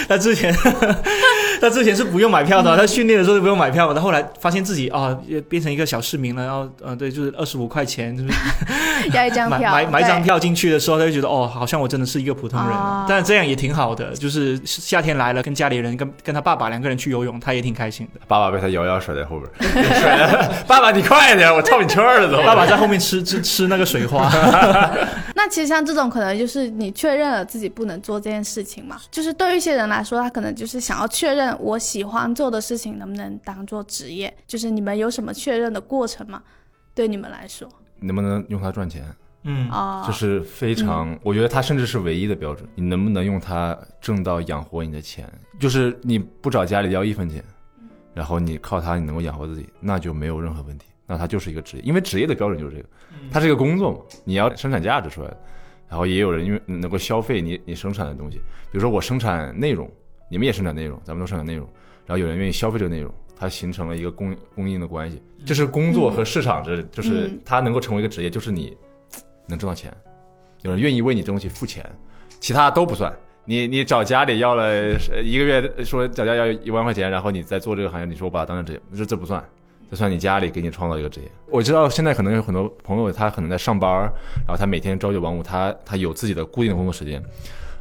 [0.08, 0.54] 他之前
[1.62, 3.94] 他之前是不用买票的，他训练的时候是不用买票的。
[3.94, 8.30] 他后来发现自己啊、也变成一个小市民了，然后呃对，就是二十五块钱，就是
[9.12, 10.20] 要一张买票，买买一张。
[10.22, 12.70] 票进去的时候，他就觉得哦，好像我真的是一个普通人。
[12.70, 18.20] 哦但是这样也挺好的，就是夏天来了，跟家里人跟跟他爸爸两个人去游泳，他也挺开心的。
[18.26, 22.42] 爸爸被他摇摇甩在后边，甩了，爸爸你快点，我套你圈了都。
[22.42, 24.30] 爸爸在后面吃吃吃那个水花。
[25.34, 28.96] 那其实像这种，可能就是你确认了自己不能做这件事情嘛。
[29.10, 34.32] 就是对于一些人来说，他可能就是想要确认我喜欢做的事情能不能当做职业。
[34.46, 36.42] 就是你们有什么确认的过程吗？
[36.94, 37.68] 对你们来说，
[38.00, 39.04] 能不能用它赚钱？
[39.44, 42.68] 嗯，啊、这是非常，我觉得它甚至是唯一的标准。
[42.76, 45.28] 你能不能用它挣到养活你的钱？
[45.58, 47.42] 就是你不找家里要一分钱，
[48.14, 50.86] 然后你靠它你能够养活自己，那就没有任何问题。
[51.06, 52.88] 那它就是一个职业，因为职业的标准就是这个，
[53.32, 55.36] 它是一个工作嘛，你要生产价值出来的。
[55.88, 58.38] 然后也有人因为能够消费你你生产的东西，
[58.70, 59.90] 比如说我生产内容，
[60.32, 61.68] 你们也生产内容，咱们都生产内容，
[62.06, 68.74] 然后有人愿意消费这个内容，它形成了一个供供应的关系，这是工作和市场这就是嗯它能够成为一个职业，就是你
[69.46, 69.94] 能挣到钱，
[70.62, 71.84] 有人愿意为你这东西付钱，
[72.40, 73.12] 其他都不算。
[73.44, 74.62] 你你找家里要了
[75.10, 79.44] 呃一个月，说找家要一万块钱，然后你再做这个行业，你说我把它当成职业，这这不算，
[79.90, 81.30] 这算你家里给你创造一个职业。
[81.50, 83.90] 我知道现在可能有很多朋友，他可能在上班，
[84.46, 87.22] 然后他每天朝九晚五，他他有自己的固定的工作时间，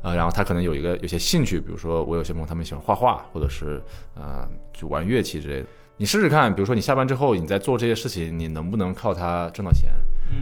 [0.02, 3.82] 呃，然后他可能有一个有些兴趣，比如说我有些朋友他们喜欢画画，或者是
[4.16, 5.66] 呃就玩乐器之类的。
[5.98, 9.92] 你试试看，比如说你下班之后你在做这些事情，你能不能靠它挣到钱？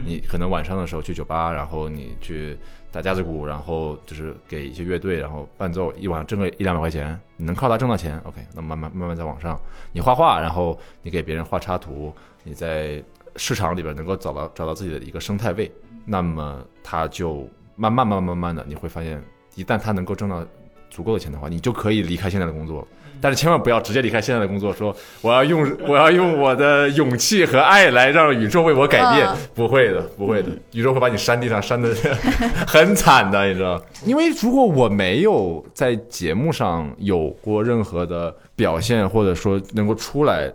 [0.06, 2.56] 你可能晚上的时候去酒吧，然后你去
[2.92, 9.60] 打架子鼓，然后就是给一些乐队，然后伴奏，一晚上挣个一两百块钱，你能靠它挣到钱？OK，那慢慢慢慢在往上，
[9.92, 13.02] 你画画，然后你给别人画插图，你在
[13.36, 15.70] 市场里边能够找到找到自己的一个生态位，
[16.06, 19.20] 那么它就慢慢慢慢慢慢的，你会发现，
[19.54, 20.44] 一旦他能够挣到
[20.90, 22.88] 足够的钱的话，你就可以离开现在的工作了。
[23.22, 31.94] 但是千万不要直接离开现在的工作，说我要用 我要用我的勇气和爱来让宇宙为我改变嗯，不会的，不会的，宇宙会把你扇地上扇的
[32.66, 33.78] 很惨的，你知道？
[34.06, 40.50] 因为如果我没有在节目上有过任何的表现，或者说能够出来，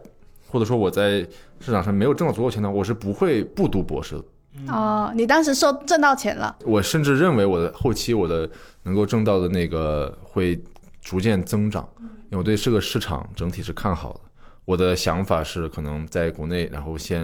[0.49, 1.19] 或者说我在
[1.59, 4.23] 市场上没有挣到足够钱的话，我是不会不读博士的。
[4.67, 8.49] 哦，你当时收挣到钱了，我甚至认为我的后期我的
[8.83, 10.59] 能够挣到的那个会
[11.01, 14.19] 逐渐增长，因为我对这个市场整体是看好的。
[14.65, 17.21] 我的想法是，可能在国内，然后先，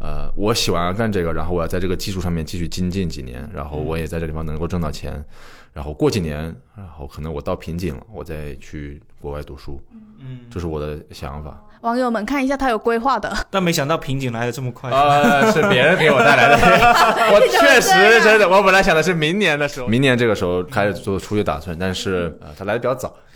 [0.00, 5.24] 呃，我喜欢干这个，然后我要在这个技术上面继续精进几年，然后我也在这地方能够挣到钱，
[5.72, 9.80] 然后过几年，然后可能我到瓶颈了，我再去国外读书，
[10.18, 11.62] 嗯，这是我的想法。
[11.80, 13.34] 网友们看一下，他有规划的。
[13.50, 14.90] 但没想到瓶颈来的这么快。
[14.90, 16.56] 呃，是别人给我带来的。
[17.32, 23.14] 我确实真的，我本来想的是明年的时候，明年这个时候开始做出去打算，但是呃，他来的比较早。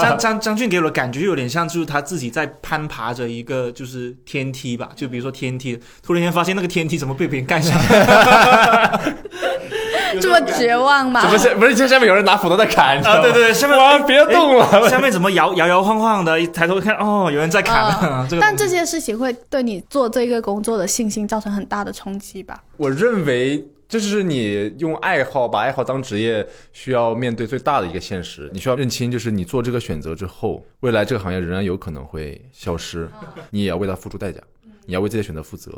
[0.00, 9.00] 张张张俊给我的感觉有点像，就是他自己在攀爬着一个就是天梯吧，就比如说天梯，突然间发现那个天梯怎么被别人盖上了，
[10.20, 11.20] 这么绝望吗？
[11.22, 11.74] 怎么是不是？
[11.74, 12.98] 这下面有人拿斧头在砍？
[13.02, 16.40] 啊，对对，对，下面哇别动了哎下面怎么摇摇摇晃晃的？
[16.40, 17.82] 一抬头看，哦，有人在砍。
[17.84, 22.62] 啊这个但这些事情会对你做这个工作的信心造成很大的冲击吧？
[22.76, 28.50] 我认为这就是你用爱好把爱好当职业需要面对最大的一个现实。
[28.52, 33.08] 你需要认清，就是你做这个选择之后，未来这个行业仍然有可能会消失，
[33.50, 34.40] 你也要为它付出代价，
[34.86, 35.70] 你要为这些选择负责，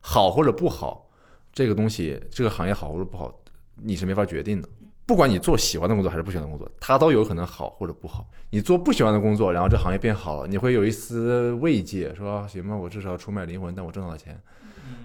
[0.00, 1.06] 好或者不好，
[1.52, 3.32] 这个东西，这个行业好或者不好，
[3.82, 4.68] 你是没法决定的。
[5.06, 8.26] 不管你做喜欢的工作还是不喜欢的工作，它都有可能好或者不好。
[8.48, 14.40] 你做不喜欢的工作，然后这行业变好了，你会有一丝慰藉，说啊行吧，我至少出卖灵魂，但我挣到了钱。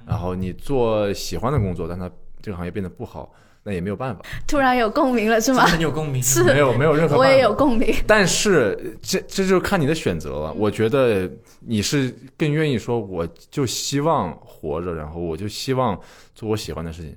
[0.08, 2.10] 然后你做喜欢的工作，但它
[2.42, 3.30] 这个行业变得不好，
[3.64, 5.66] 那也没有办法， 突然有共鸣了是吗？
[5.66, 6.24] 很有共鸣。
[6.24, 7.18] 是没有没有任何办法。
[7.18, 7.94] 我也有共鸣。
[8.08, 10.54] 但是这这就看你的选择了。
[10.54, 11.30] 我觉得
[11.60, 16.00] 你是更愿意说，我就希望活着，然后我就希望
[16.34, 17.16] 做我喜欢的事情，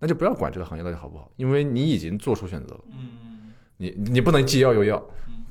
[0.00, 2.80] 那就不要管这个行业到底好不好，因为你已经做出选择了。
[2.90, 5.00] 嗯，你你不能既要又要，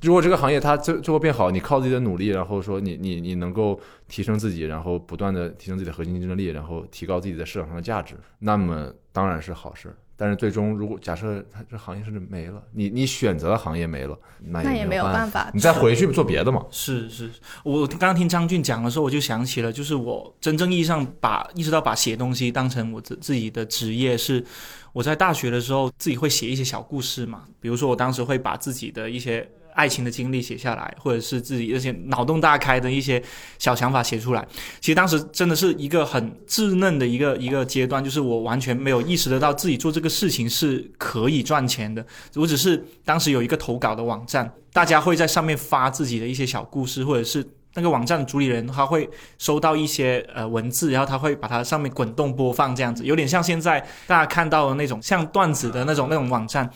[0.01, 9.95] 如果这个行业它最最后变好，你靠自己的努力，然后说你你你能够提升自己，然后不断的提升自己的核心竞争力，然后提高自己在市场上的价值，那么当然是好事。
[10.19, 16.65] 但是最终，如果假设它这行业甚至没了，你你选择的行业没了，那那也没有办办法你再回去做别的嘛。
[16.69, 17.31] 是是，
[17.63, 24.43] 我刚刚听张俊讲的时候，我就想起了，就是我真正意义上把意识到把写东西当成我自自己的职业是。
[24.91, 29.47] 我在大学的时候，自己会写一些小故事嘛，比如说我当时会把自己的一些
[29.79, 33.23] 爱情的经历写下来，或者是自己那些脑洞大开的一些
[33.57, 34.45] 小想法写出来。
[34.81, 42.05] 其实当时真的是一个很稚嫩的一个一个阶段，就是我完全没有意识得到自己做这个事情是可以赚钱的。
[42.35, 47.47] 我只是当时有一个投稿的网站，大家会在上面发自己的一些小故事，或者是。
[47.75, 56.67] 那个网站的主理人他会收到一些呃文字，然后他会把它上面滚动播放，这样子有点像现在大家看到的那种像段子的那种那种网站。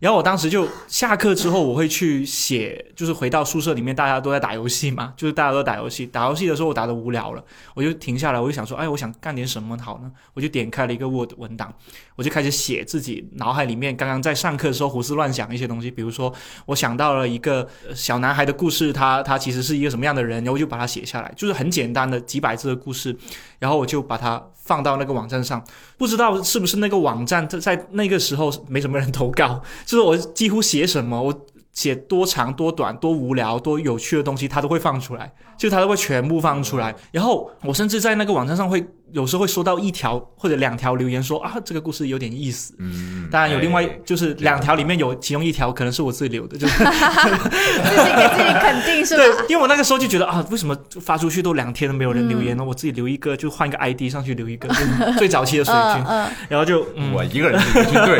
[0.00, 6.06] 然后我当时就下课之后，我会去写，就是回到宿舍里面，大家都在打游戏嘛， 就是大家都打游戏。
[6.06, 10.10] 打游戏的时候，我打的无聊了，我就停下来，我就想说，哎，我想干点什么好呢？
[10.32, 11.70] 我就点开了一个 Word 文档，
[12.16, 15.90] 我就开始写自己脑海里面刚刚在上课的时候胡思乱想一些东西。
[15.90, 16.32] 比如说，
[16.64, 23.14] 我想到了一个小男孩的故事，他他其实是一个什么样的人，然后我就把它写下来，就是很简单的几百字的故事，
[23.58, 25.62] 然后我就把它放到那个网站上。
[25.98, 29.62] 不知道是不是那个网站在在那个时候没什么人投稿。
[29.90, 36.94] 就是我几乎写什么，我写多长、多短、多无聊、多有趣的东西，他都会放出来，就他都会全部放出来。
[37.10, 42.74] 然后我甚至在那个网站上会有时候会收到一条或者两条留言，说啊这个故事有点意思。
[42.78, 49.22] 嗯，当然有另外哎就是两条里面有其中一条可能是我自己留的，就是 自己给自己肯定是吧？
[49.44, 52.64] 对，因为我那个时候就觉得啊，为什么发出去都两天都没有人留言呢？
[52.64, 54.74] 我自己留一个，就换一个 ID 上去留一个，就
[55.18, 57.10] 最早期的水军，嗯嗯，然后就嗯。
[57.12, 58.18] 我一个人是一个军队，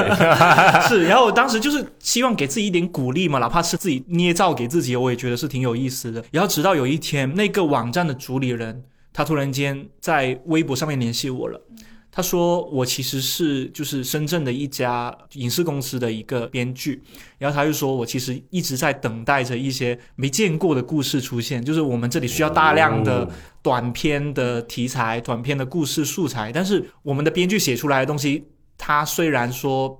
[0.88, 6.22] 是，然后我当时就是希望给自己一点鼓励嘛，哪怕是自己捏造给自己，我也觉得是挺有意思的。
[6.32, 11.60] 然后直到有一天，那个网站的主理人他突然间在微博上面联系我了。
[12.12, 17.00] 他说我其实是就是深圳的一家影视公司的一个编剧，
[17.38, 23.30] 然后他就说我其实一直在等待着一些没见过的故事出现，就是我们这里需要大量的
[23.62, 28.44] 短篇的题材、短篇的故事素材，但是我们的编剧写出来的东西，
[28.76, 29.96] 他虽然说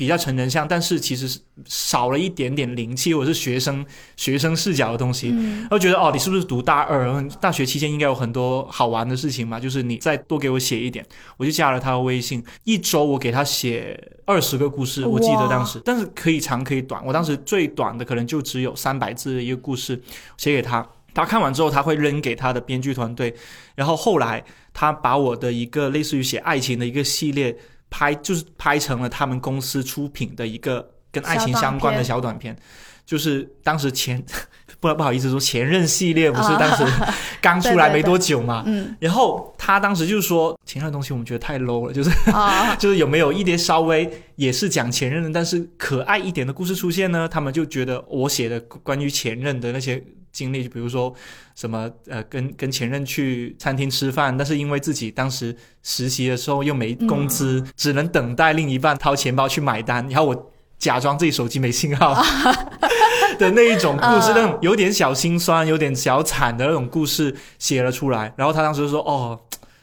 [0.00, 3.84] 比较成人向，但是其实是少了一点点灵气，或者是学生
[4.16, 5.28] 学生视角的东西。
[5.30, 7.22] 嗯我觉得哦，你是不是读大二？
[7.38, 11.04] 大学期间应该有很多好玩的事情嘛，就是你再多给我写一点，
[11.36, 20.00] 我就加了他的微信，一周我给他写二十个故事，我记得当时，但是可以长可以短，我当时最短的可能就只有三百字的一个故事
[20.38, 20.88] 写给他。
[21.12, 23.34] 他看完之后，他会扔给他的编剧团队，
[23.74, 27.54] 然后后来他把我的一个类似于写爱情的一个系列
[27.90, 32.56] 拍，就是拍成了他们公司出品的一个跟爱情相关的小短片，
[33.04, 34.24] 就是当时前
[34.78, 36.84] 不不好意思说前任系列不是啊当时
[37.42, 47.28] 刚出来没多久嘛，嗯然后他当时就说前任的东西我们觉得太 low 了，就是啊，就是有没有一点稍微也是讲前任的，但是可爱一点的故事出现呢？
[47.28, 51.14] 他们就觉得我写的关于前任的那些经历，就比如说
[51.54, 62.14] 什么呃，跟跟前任去餐厅吃饭，但是因为自己当时实习的时候又没工资，只能等待另一半掏钱包去买单，然后我假装自己手机没信号
[63.38, 68.32] 的那一种故事，嗯那种有点小心酸、有点小惨的那种故事写了出来。
[68.36, 69.38] 然后他当时就说：“哦。”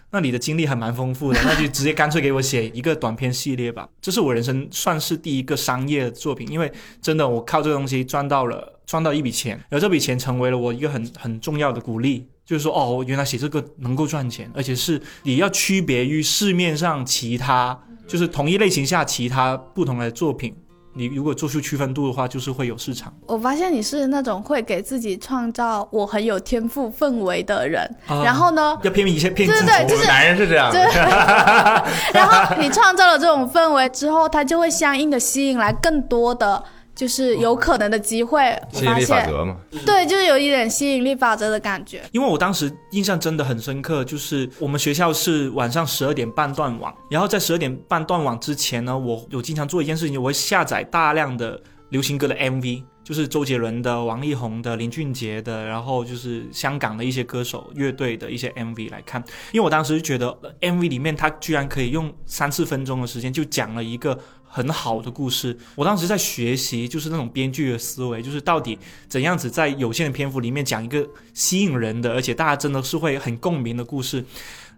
[0.09, 3.89] 那你的经历还蛮丰富的，那就 直接干脆给我写一个短篇系列吧。
[4.01, 20.55] 这是我人生算是第一个商业的作品，因为真的我靠这个东西赚到了赚到一笔钱，然后这笔钱成为了我一个很很重要的鼓励，就是说哦，原来写这个能够赚钱，而且是也要区别于市面上其他就是同一类型下其他不同的作品。
[20.95, 23.13] 你如果做出区分度的话，就是会有市场。
[23.27, 30.71] 我发现你是那种会给自己创造我很有天赋氛围的人，啊然后呢，要骗一些骗自己，对对就是男人是这样。
[32.11, 36.63] 然后你创造了这种氛围之后，它就会相应的吸引来更多的
[36.97, 38.59] 就是有可能的机会。
[38.73, 39.55] 我吸引力发现，法则嘛。
[39.85, 42.01] 对，就是有一点吸引力法则的感觉。
[42.11, 64.19] 因为我当时印象真的很深刻，就是我们学校是晚上十二点半断网，然后在十二点半断网之前呢，我有经常做一件事情，我会下载大量的流行歌的 MV，就是周杰伦的、王力宏的、林俊杰的，然后就是香港的一些歌手、乐队的一些 MV 来看，因为我当时觉得 MV 里面他居然可以用三四分钟的时间就讲了一个。
[64.49, 74.23] 很好的故事，我当时在学习，就是那种编剧的思维，就是到底怎样子在有限的篇幅里面讲一个吸引人的，而且大家真的是会很共鸣的故事。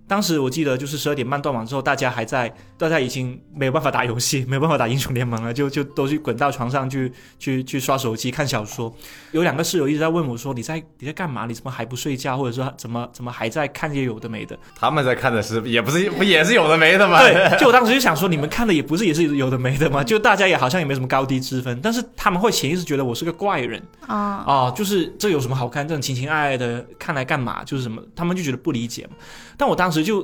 [0.10, 8.92] 当时我记得就是十二点半断网之后，大家还在，大家已经没有办法打游戏，没有办法打英雄联盟了， 就就都去滚到床上去去去刷手机看小说。
[9.32, 11.46] 有两个室友一直在问我说：“你在你在干嘛？
[11.46, 12.36] 你怎么还不睡觉？
[12.36, 17.20] 或者说怎么怎么还在看些有的没的他们在看的是也不是不 也是有的没的？”吗？
[17.22, 20.02] 对，就我当时就想说，你们看的也不是也是有的没的吗？
[20.04, 23.80] 就大家也好像也没什么高低之分，但是他们会潜意识觉得我是个怪人。
[24.08, 25.88] 啊、啊，就是这有什么好看？
[25.88, 27.64] 这种情情爱爱的看来干嘛？
[27.64, 29.12] 就是什么，他们就觉得不理解嘛。
[29.60, 30.22] 但我当时就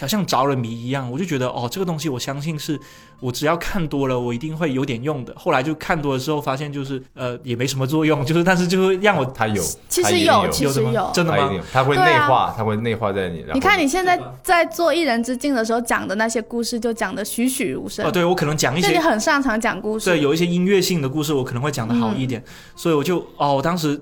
[0.00, 2.78] 好像着了迷一样，我就觉得哦，这个东西我相信是
[3.18, 5.34] 我只要看多了，我一定会有点用的。
[5.36, 11.10] 后来就看多了之后，发现就是呃也没什么作用，就是但是就是让我他有，其实有，其实有？
[11.14, 11.56] 真的吗他一定？
[11.56, 13.44] 有，他会内化，他会内化在你。
[13.54, 18.06] 你看你现在在做一人之境的时候讲的那些故事，就讲的栩栩如生。
[18.06, 20.10] 哦，对我可能讲一就你很擅长讲故事。
[20.10, 23.98] 对有一些音乐性的故事，我可能会讲的好一点，所以我就哦，我当时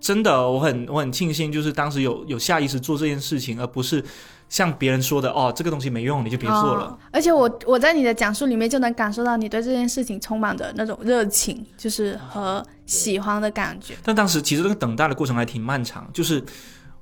[0.00, 4.02] 真的我很我很庆幸，就是当时有有下意识做这件事情，而不是
[4.48, 6.84] 像别人说的哦，这个东西没用，你就别做了。
[6.84, 13.94] 哦而且我我在你的讲述里面就能感受到你对这件事情充满着那种热情，就是和喜欢的感觉。
[14.04, 16.42] 但当时其实这个等待的过程还挺漫长，就是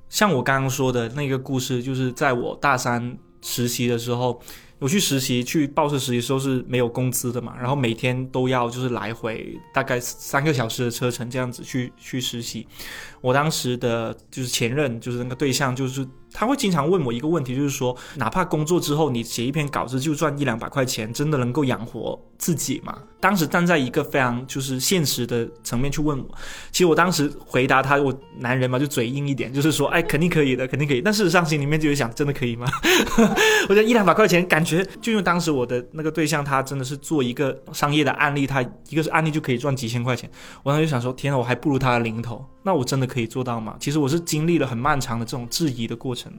[0.09, 4.41] 像我刚刚说的那个故事，就是在我大三实习的时候，
[4.79, 12.67] 我去实习去报社实习时候是没有工资的嘛，然后每天都要就是来回大概三个小时的车程这样子去去实习。
[13.19, 16.07] 我当时的就是前任就是那个对象，就是
[16.37, 22.95] 他会经常问我一个问题，就是说，哪怕工作之后你写一篇稿子就赚一两百块钱，真的能够养活自己吗？
[23.19, 26.25] 当时站在一个非常就是现实的层面去问我，
[26.71, 31.01] 其实我当时回答他，我男人嘛就嘴硬一点，就是说，哎，肯定可以的，肯定可以。
[31.01, 32.67] 但事实上心里面就是想，真的可以吗？
[33.67, 40.29] 我觉得一两百块钱，感觉就用当时我的那个对象，他真的是做一个商业的案例，他一个是案例就可以赚几千块钱，
[40.61, 43.77] 我当时就想说，天呐，我还不如他的零头，那我真的可以做到吗？
[43.79, 46.29] 其实我是经历了很漫长的这种质疑的过程。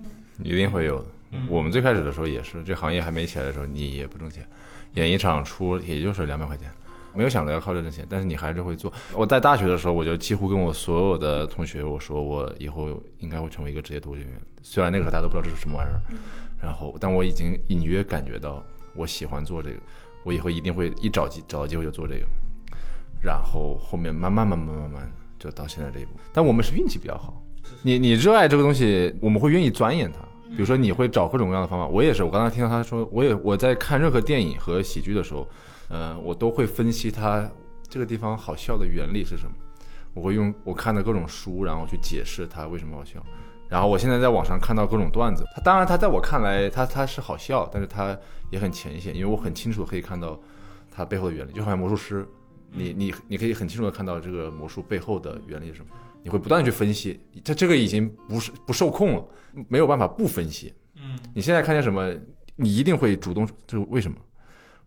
[0.43, 1.07] 一定会有的。
[1.49, 4.47] 我们最开始的时候也是，这行业还没起来的时候，你也不挣钱，
[4.93, 6.71] 演一场出也就是两百块钱，
[7.15, 8.93] 没有想着要靠这挣钱，但是你还是会做。
[9.15, 14.39] 我在大学的时候，我就几乎跟我所有的同学我说，我以后应该会成为一个职业脱口秀演员。
[14.63, 15.99] 虽然那个时候大家都不知道这是什么玩意儿，
[16.61, 18.63] 然后但我已经隐约感觉到
[18.95, 19.77] 我喜欢做这个，
[20.25, 22.27] 我以后一定会一找机找到机会就做这个。
[23.23, 26.13] 然后后面慢慢慢慢慢慢就到现在这一步。
[26.33, 27.43] 但我们是运气比较好，
[27.83, 30.19] 你你热爱这个东西，我们会愿意钻研它。
[30.51, 32.25] 比如说你会找各种各样的方法，我也是。
[32.25, 35.47] 我刚才听到他说，我也我在看任何电影和喜剧的时候，
[35.89, 37.47] 呃，我都会分析它
[37.87, 39.53] 这个地方好笑的原理是什么。
[40.15, 43.23] 我会用我看的各种书，然后去解释它为什么好笑。
[43.69, 48.19] 然后我现在在网上看到各种段子，它当然它在我看来，它它是好笑，但是它
[48.51, 50.41] 也很浅显，因为我很清楚可以看到
[50.91, 52.27] 它背后的原理，就好像魔术师，
[52.71, 55.89] 你你你可以很清楚的看到这个魔术背后的原理是什么，
[56.23, 59.25] 你会不断去分析，它这个已经不是不受控了，
[59.69, 60.73] 没有办法不分析。
[60.97, 62.15] 嗯，你现在看见什么，
[62.57, 64.17] 你一定会主动，这个为什么？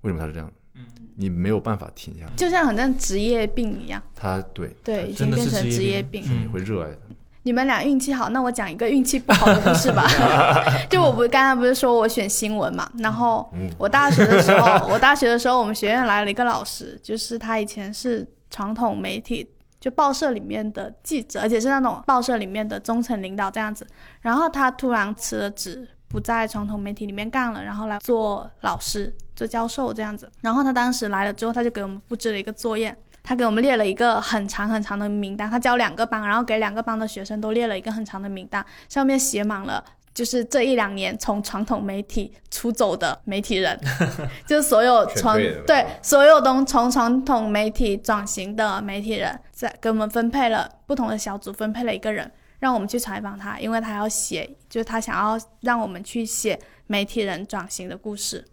[0.01, 0.51] 为什么它是这样？
[0.75, 6.23] 嗯，你没有办法停下来，就像很像职业病一样，它对，对，已真的是经变成职职业业病。
[6.27, 7.15] 嗯你会热爱它。
[7.43, 10.07] 你们俩运气好，那我讲一个运气不好的故事吧。
[10.89, 19.49] 就我不刚才不是说我选新闻嘛，然后嗯我大学的时候，我大学的时候我们学院来了一个老师，就是他以前是传统媒体。
[19.79, 23.83] 就报社里面的记者，而且是那种报社里面的中层领导这样子。
[24.19, 30.31] 然后他突然辞了职，不在传统媒体里面干了，然后来做老师、做教授这样子。
[30.41, 39.83] 然后他当时来了之后，他就给我们布置了一个作业，他给我们列了一个很长很长的名单，他教两个班，然后给两个班的学生都列了一个很长的名单，上面写满了。
[40.13, 43.79] 就是这一两年从传统媒体出走的媒体人，
[44.45, 58.45] 就是所有传劝退的对所有都从传统媒体转型的媒体人，在给我们分配了不同的小组，分配了一个人，让我们去采访他，因为他要写，就是他想要让我们去写媒体人转型的故事。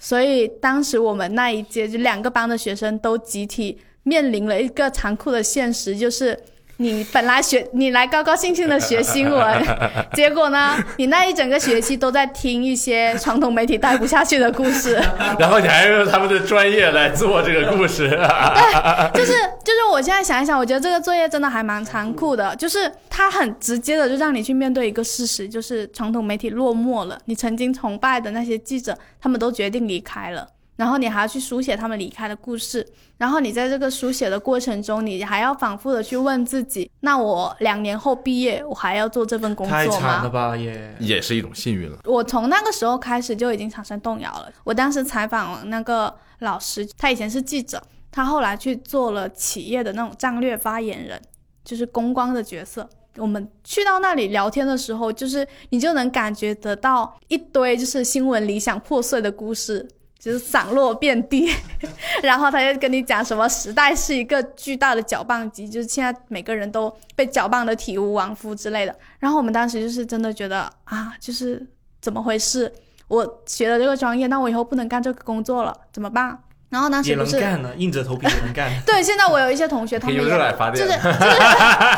[0.00, 6.38] 所以当时我们那一届就两个班的学生都集体面临了一个残酷的现实，就是
[6.76, 9.64] 你本来学 你来高高兴兴的学新闻，
[10.14, 14.94] 结果呢，你那一整个学期都在听一些传统媒体带不下去的故事。
[15.38, 19.32] 然后你还用他们的专业来做这个故事，对就是
[19.64, 30.46] 就是，我现在想一想，我觉得这个作业真的还蛮残酷的，就是它很直接的就让你去面对一个事实，就是传统媒体落寞了，你曾经崇拜的那些记者，他们都决定离开了。
[30.76, 32.86] 然后你还要去书写他们离开的故事，
[33.18, 40.28] 然后你在这个书写的过程中，你还要反复的去问自己：那我两年后毕业，我还要做这份工作太惨了吗？
[40.28, 40.94] 吧也。
[40.98, 41.98] 也是一种幸运了。
[42.04, 44.50] 我从那个时候开始就已经产生动摇了。
[44.64, 51.20] 我当时采访那个老师，他以前是记者，他后来去做了企业的那种战略发言人，
[51.64, 52.88] 就是公关的角色。
[53.16, 59.88] 我们去到那里聊天的时候，就是你就能感觉得到一堆就是新闻理想破碎的故事，
[60.24, 61.54] 就是散落遍地。
[62.22, 68.96] 然后他就跟你讲什么时代是一个巨大的搅拌机，就是现在每个人都被搅拌的体无完肤之类的。
[69.18, 71.66] 然后我们当时就是真的觉得啊，就是
[72.00, 72.72] 怎么回事？
[73.08, 76.38] 我学了这个专业，那我以后不能干这个工作了，怎么办？
[76.74, 77.38] 然后当时也不是。
[77.38, 80.30] 能干呢，硬着头皮也能干 对，现在我有一些同学，他们就是
[80.72, 80.98] 就是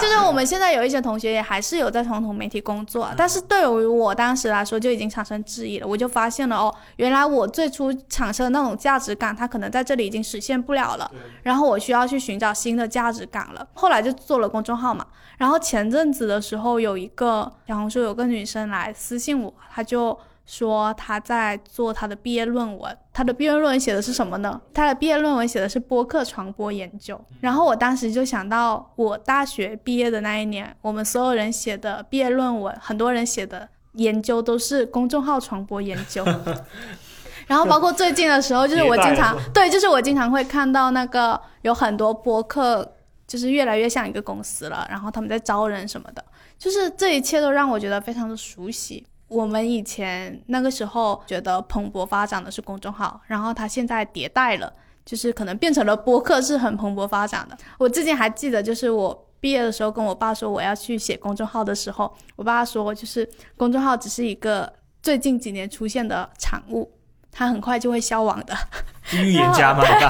[0.01, 5.87] 就是我们现在有一些同学也还是有在传统媒体工作，但是对于我当时来说就已经产生质疑了。
[5.87, 11.11] 我就发现了哦，原来我最初产生的那种价值感，它可能在这里已经实现不了了，
[11.43, 13.67] 然后我需要去寻找新的价值感了。
[13.73, 15.07] 后来就做了公众号嘛，
[15.39, 20.19] 然后前阵子的时候有一个小红书有个女生来私信我，她就。
[20.47, 24.61] 说他在做他的毕业论文，他的毕业论文写的是什么呢？
[24.73, 27.21] 他的毕业论文写的是播客传播研究。
[27.41, 36.25] 然后我当时就想到，我大学毕业的那一年，我们所有人写的毕业论文，很多人写的研究都是公众号传播研究。
[37.49, 42.95] 然后包括最近的时候，就是我经常对，就是我经常会看到那个有很多播客，
[43.27, 46.25] 就是越来越像一个公司了，然后他们在招人什么的，
[46.57, 49.05] 就是这一切都让我觉得非常的熟悉。
[49.29, 54.73] 我们以前那个时候觉得蓬勃发展的是公众号，然后它现在迭代了，
[55.05, 57.57] 就是可能变成了播客是很蓬勃发展的。
[57.79, 64.73] 我至今还记得，就是我毕业的时候跟我爸说我要去写公众号的时候，我爸说就是公众号只是一个
[65.03, 66.91] 最近几年出现的产物，
[67.33, 68.57] 它很快就会消亡的。
[69.13, 70.09] 预言家嘛，大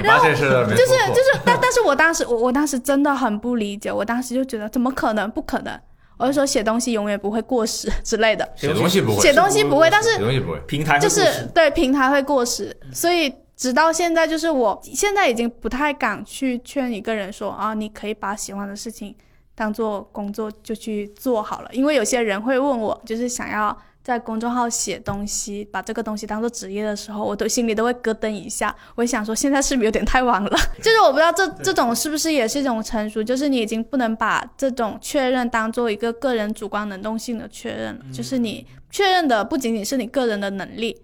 [0.00, 5.30] 你爸这事儿没就是就是，但但是我当时我我当时真的很不理解，我当时就觉得怎么可能？
[5.30, 5.78] 不可能！
[6.22, 10.60] 我就说写东西永远不会过时之类的，写东西不会，写东西不会，但是写东西不会。
[10.68, 19.12] 平台就是对平台会过时，所以直到现在，就是我现在已经不太敢去劝一个人说啊，你可以把喜欢的事情
[19.56, 30.50] 当做工作就去做好了，因为有些人会问我，就是想要在公众号写东西，把这个东西当做职业的时候，我都心里都会咯噔一下，我会想说现在是不是有点太晚了？
[30.82, 41.00] 就是我不知道这这种是不是也是一种成熟，就是你已经不能把这种确认当做一个个人主观能动性的确认了，就是你确认的不仅仅是你个人的能力。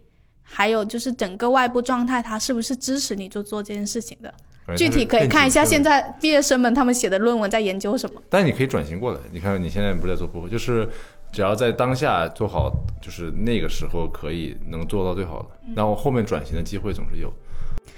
[0.50, 4.32] 还有就是整个外部状态，它是不是支持你做做这件事情的？
[4.78, 8.22] 具体可以看一下现在毕业生们他们写的论文在研究什么。
[8.30, 10.88] 但是你可以转型过来，你看你现在不是在做播客，就是
[11.30, 17.32] 只要在当下做好，就是那个时候可以能做到最好的，然后后面转型的机会总是有。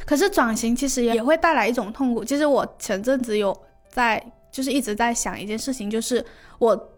[0.04, 2.24] 可是转型其实也会带来一种痛苦。
[2.24, 3.56] 其实我前阵子有
[3.88, 4.20] 在，
[4.50, 6.24] 就是一直在想一件事情，就是
[6.58, 6.90] 我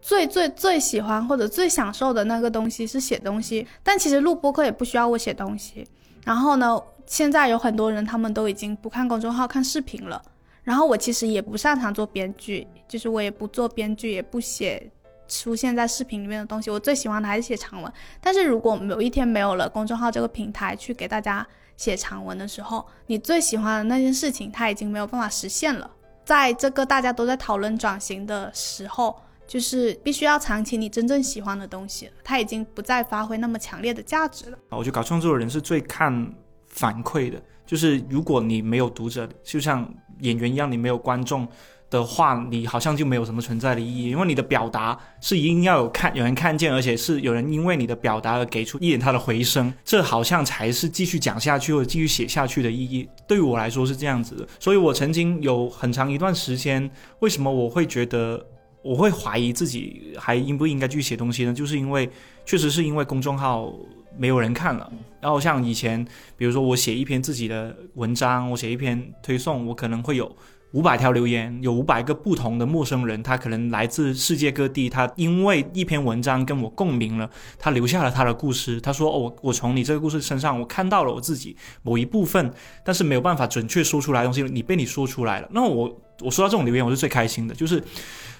[0.00, 5.84] 最最最喜欢或者最享受的那个东西是写东西，但其实录播客也不需要我写东西。
[6.24, 10.22] 然后呢，现在有很多人他们都已经不看公众号看视频了。
[10.62, 14.88] 然后我其实也不擅长做编剧，就是我也不做编剧，也不写
[15.30, 16.70] 出现在视频里面的东西。
[16.70, 17.90] 我最喜欢的还是写长文。
[18.20, 21.46] 但是如果有一天没有了公众号这个平台去给大家
[21.78, 25.90] 写长文的时候，你最喜欢的那件事情，它已经没有办法实现了。
[26.24, 29.16] 在这个大家都在讨论转型的时候，
[29.46, 34.58] 就是必须要藏起你真正喜欢的东西，它已经不再发挥那么强烈的价值了。
[34.68, 36.32] 我觉得搞创作的人是最看
[36.66, 41.48] 反馈的，就是如果你没有读者，就像演员一样，你没有观众
[41.90, 53.08] 的话，你好像就没有什么存在的意义，因为你的表达是一定要有看有人看见，而且是有人因为你的表达而给出一点他的回声，这好像才是继续讲下去或者继续写下去的意义。
[53.26, 56.88] 对于我来说是这样子的，所以我曾经有很长一段时间，
[57.18, 58.40] 为什么我会觉得
[58.82, 61.52] 我会怀疑自己还应不应该继续写东西呢？
[61.52, 62.08] 就是因为
[62.46, 63.72] 确实是因为公众号
[64.16, 64.90] 没有人看了。
[65.20, 66.02] 然后像以前，
[66.36, 70.34] 比如说我写一篇自己的文章，我写一篇推送，我可能会有
[70.72, 82.52] 五百条留言，有五百个不同的陌生人，他可能来自世界各地，他因为一篇文章跟我共鸣了，他留下了他的故事，他说：“哦，我我从你这个故事身上，我看到了我自己某一部分，
[82.84, 87.82] 但是没有办法准确说出来的东西，你被你说出来了。”那我我收到这种留言，我是最开心的，就是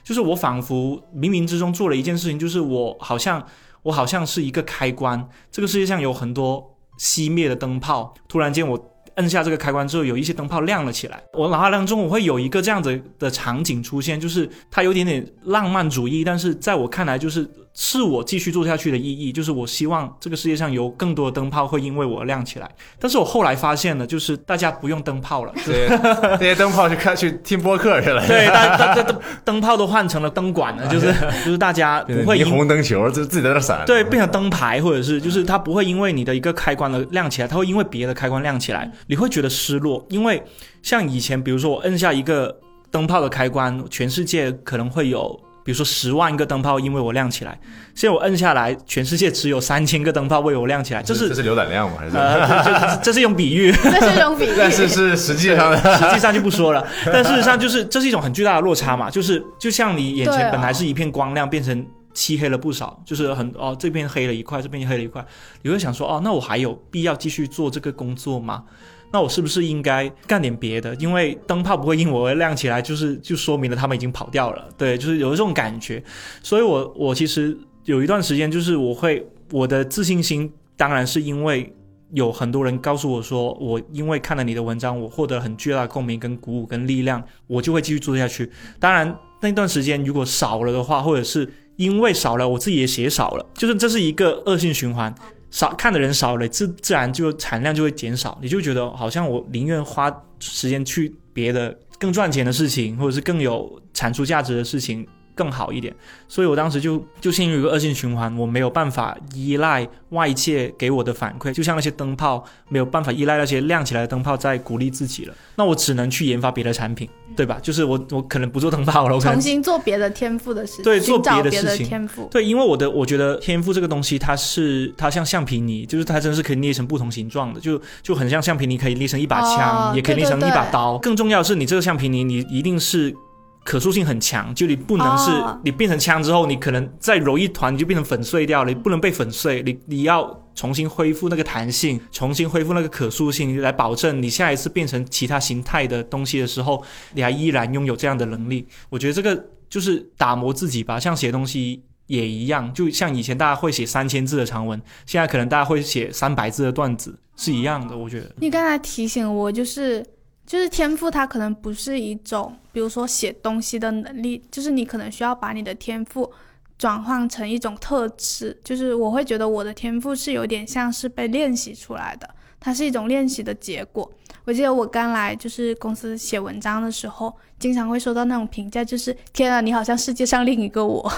[0.04, 3.44] 就是我仿佛冥冥之中做了一件事情，就是我好像
[3.82, 8.78] 我好像是一个开关，这个世界上有很多熄灭的灯泡，突然间我
[9.20, 11.22] 摁下这个开关之后，有一些灯泡亮了起来。
[11.34, 22.70] 我脑海当中我会有一个这样子的场景出现，就是它有点点浪漫主义，但是在我看来，就是是我继续做下去的意义，就是我希望这个世界上有更多的灯泡会因为我亮起来。
[22.98, 25.88] 但是我后来发现了，就是大家不用灯泡了，这些
[26.38, 31.12] 这些灯泡去看去听播客去了，对，大灯灯泡都换成了灯管了，就是
[31.44, 33.84] 就是大家不会霓因虹灯球，就自己在那闪。
[33.84, 40.06] 对，变成灯牌，或者是就是它不会因为你的一个开关的亮起来，它会因为别的开关亮起来，你会觉得失落。
[40.08, 40.40] 因为
[40.82, 42.56] 像以前，比如说我摁下一个
[42.92, 47.58] 灯泡的开关，全世界可能会有比如说十万个灯泡因为我亮起来，
[47.94, 51.96] 现在我摁下来，全世界只有三千个灯泡为我亮起来，这是这是浏览量吗？
[51.98, 52.16] 还是？
[52.16, 53.72] 呃，这是一种比喻。
[53.82, 54.54] 这是一种比喻。
[54.56, 56.86] 但是是实际上的， 实际上就不说了。
[57.06, 61.84] 但事实上就是这是一种很巨大的落差嘛，就是就像你眼前本来是一片光亮，变成
[62.14, 65.24] 漆黑了不少，就是很哦这边黑了一块，这边黑了一块，
[65.62, 68.64] 你会想说哦，那我还有必要继续做这个工作吗？
[69.12, 70.94] 那我是不是应该干点别的？
[70.96, 74.68] 因为灯泡不会因我而亮起来，就是就说明了他们已经跑掉了。
[74.78, 76.02] 对，就是有这种感觉。
[76.42, 81.74] 所以我我其实有一段时间，就是我会我的自信心，当然是因为
[82.12, 88.50] 有很多人告诉我说，我因为看了你的文章，我获得很巨大的共鸣、跟鼓舞、跟力量，我就会继续做下去。
[88.78, 95.12] 当然，那段时间如果少了的话，或者是因为少了，我自己也写少了，就是这是一个恶性循环。
[95.50, 105.06] 少看的人少了，自自然就产量就会减少，你就觉得好像我宁愿花时间去别的更赚钱的事情，或者是更有产出价值的事情
[105.40, 105.94] 更好一点。
[106.28, 117.58] 所以我当时就就陷入一个恶性循环，我没有办法依赖外界给我的反馈，就像那些灯泡没有办法依赖那些亮起来的灯泡在鼓励自己了，那我只能去研发别的产品，对吧？
[117.62, 122.28] 就是我我可能不做灯泡了，我可能重新做别的天赋的事情，对做别的事情天赋。
[122.30, 130.98] 对，因为我的我觉得天赋这个东西，它是它像橡皮泥，就是它真是可以捏成不同形状的，就就很像橡皮泥可以捏成一把枪，哦也可以捏成一对对对把刀。
[130.98, 133.14] 更重要的是，你这个橡皮泥，你一定是。
[133.62, 146.82] 可塑性很强，就你不能是、哦你变成枪之后，你可能再揉一团你就变成粉碎掉了，你不能被粉碎，你你要重新恢复那个弹性，重新恢复那个可塑性，来保证你下一次变成其他形态的东西的时候，
[147.12, 148.66] 你还依然拥有这样的能力。
[148.88, 157.96] 我觉得这个就是打磨自己吧，像写东西也一样，就像以前大家会写三千字的长文，现在可能大家会写三百字的段子是一样的。
[157.96, 160.04] 我觉得，你刚才提醒我，就是
[160.50, 166.28] 就是天赋，它可能不是一种，比如说写东西的能力，就是你可能需要把你的天赋
[166.76, 168.60] 转换成一种特质。
[168.64, 172.28] 就是我会觉得我的天赋是有点像是被练习出来的，
[172.58, 174.10] 它是一种练习的结果。
[174.44, 181.08] 我记得我刚来就是公司写文章的时候，经常会收到那种评价，就是天啊，你好像世界上另一个我。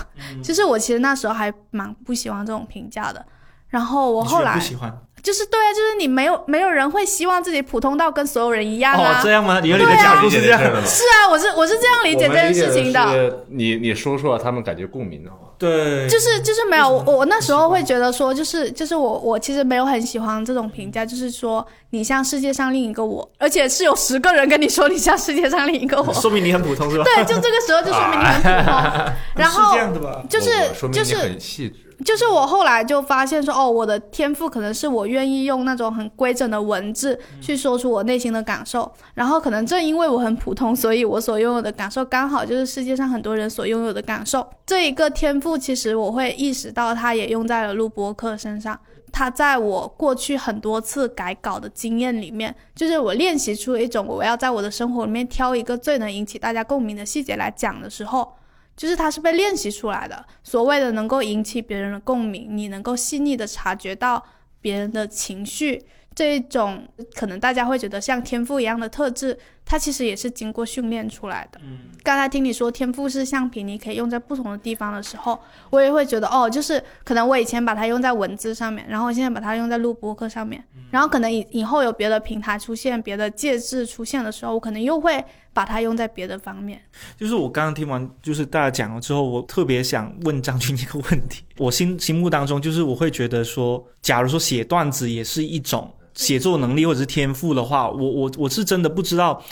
[0.45, 3.25] 就是我其实那时候还蛮不喜欢这种评价的。
[3.69, 9.21] 然后我后来不喜欢就是对啊，就是你没有没有人会希望自己普通到跟所有人一样哦，啊。
[9.23, 9.61] 这样吗？
[9.63, 13.45] 你有你的对啊角度是这样吗是啊，我是我是这样理解这件事情的，的。
[13.49, 27.05] 你你说出了他们感觉共鸣的话，对，就是就是没有我我那时候会觉得说，就是就是我我其实没有很喜欢这种评价，就是说你像世界上另一个我，而且是有十个人跟你说你像世界上另一个我， 说明你很普通是吧？
[27.05, 30.23] 对，就这个时候就说明你很普通， 然是后这样的吧？
[30.29, 31.92] 就是我我说明你就是很细致。
[32.05, 44.47] 就是我后来就发现说，哦，我的天赋可能是我愿意用那种很规整的文字去说出我内心的感受，然后可能正因为我很普通，所以我所拥有的感受刚好就是世界上很多人所拥有的感受。
[44.67, 48.79] 这一个天赋，其实我会意识到，它也用在了录播课身上。
[49.15, 58.33] 它在我过去很多次改稿的经验里面，就是我练习出一种我要在我的生活里面挑一个最能引起大家共鸣的细节来讲的时候，
[58.77, 60.25] 就是它是被练习出来的。
[60.43, 64.25] 所谓的能够引起别人的共鸣，你能够细腻的察觉到
[64.61, 69.39] 别人的情绪，这一种可能大家会觉得像天赋一样的特质，
[69.73, 71.59] 它其实也是经过训练出来的。
[71.65, 86.79] 嗯，刚才听你说天赋是橡皮你，可以用在不同的地方的时候，我也会觉得哦，就是可能我以前把它用在文字上面，然后我现在把它用在录播课上面，然后可能以以后有别的平台出现，别的介质出现的时候，我可能又会把它用在别的方面。
[87.17, 91.45] 就是我刚刚听完，就是大家讲了之后，我特别想问张军一个问题。
[91.57, 99.43] 我心心目当中，就是我会觉得说，假如说写段子也是一种写作能力或者是天赋的话，我我我是真的不知道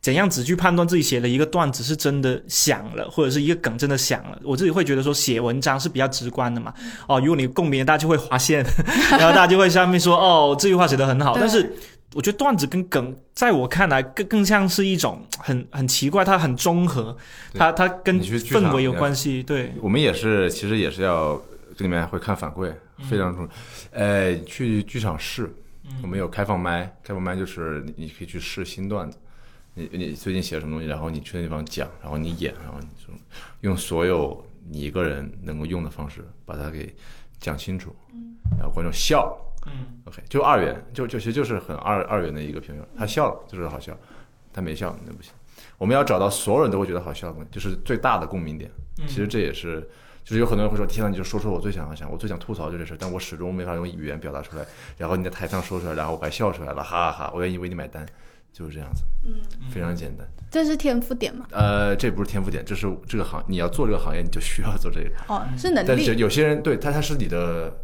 [0.00, 4.38] 怎样子去判断自己写了一个段子是真的想了，或者是一个梗真的想了。
[4.42, 6.74] 我自己会觉得说，写文章是比较直观的嘛。
[7.06, 8.64] 哦，如果你共鸣，大家就会划线，
[9.12, 11.36] 然后大家就会下面说，哦，这句话写得很好。
[11.38, 11.72] 但是
[12.14, 17.16] 我觉得段子跟梗，在我看来更更像是一种很很奇怪，它很综合，
[17.54, 19.42] 它它跟氛围有关系。
[19.44, 21.40] 对，我们也是，其实也是要
[21.76, 22.70] 这里面会看反馈，
[23.08, 23.50] 非常重要。
[23.92, 25.50] 呃，去剧场试，
[26.02, 29.18] 我们有开放麦，开放麦就是你你可以去试新段子。
[29.74, 33.12] 你你最近写了什么东西，然后你去那地方讲，然后你演，然后你就
[33.62, 36.94] 用所有你一个人能够用的方式把它给
[37.38, 37.94] 讲清楚，
[38.58, 39.34] 然后观众笑，
[39.66, 43.96] 嗯，OK，就二元，就就其实就是很二二元的一个评论，他笑了就是好笑，
[44.52, 45.32] 他没笑那不行。
[45.78, 48.70] 我们要找到所有人都会觉得好笑的东西，就是最大的共鸣点。
[49.06, 49.88] 其实这也是，
[50.24, 54.64] 就是有很多人会说：“天呐，你就说出我最想要想，我最想吐槽就这事儿，但我始终没法用语言表达出来。
[54.96, 57.32] 然后你在台上说出来，然后我还笑出来了，哈哈哈！
[57.34, 58.06] 我愿意为你买单。”
[58.52, 59.32] 就是这样子，嗯，
[59.70, 60.28] 非常简单。
[60.50, 61.46] 这是天赋点吗？
[61.52, 65.10] 呃，这不是天赋点，这是这个行你要做这个行业，你就需要做这个。
[65.26, 67.74] 哦，是能但是力有些人对他他是你的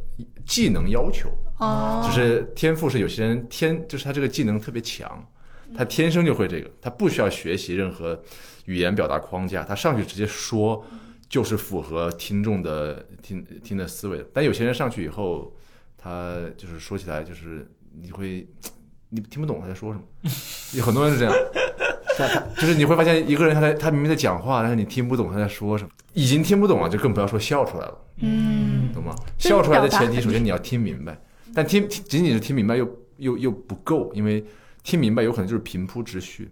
[0.45, 5.27] 技能要求，哦，就是天赋是有些人天就是他这个技能特别强，
[5.75, 8.23] 他天生就会这个，他不需要学习任何
[8.67, 10.85] 语言表达框架，他上去直接说
[11.29, 14.27] 就是符合听众的听听的思维的。
[14.33, 15.55] 但有些人上去以后，
[15.97, 17.71] 他就是说起来就是
[18.01, 18.47] 你会
[19.11, 20.05] 你听不懂他在说什么，
[20.75, 21.35] 有很多人是这样。
[22.57, 27.99] 就是你会发现一个人他在他明明在讲话，但是你听不懂他在说什么，已经听不懂了，就更不要说笑出来了。
[28.17, 29.15] 嗯，懂吗？
[29.39, 31.17] 笑出来的前提，首先你要听明白，
[31.55, 34.45] 但听听仅仅是听明白又又又不够，因为
[34.83, 36.51] 听明白有可能就是平铺直叙，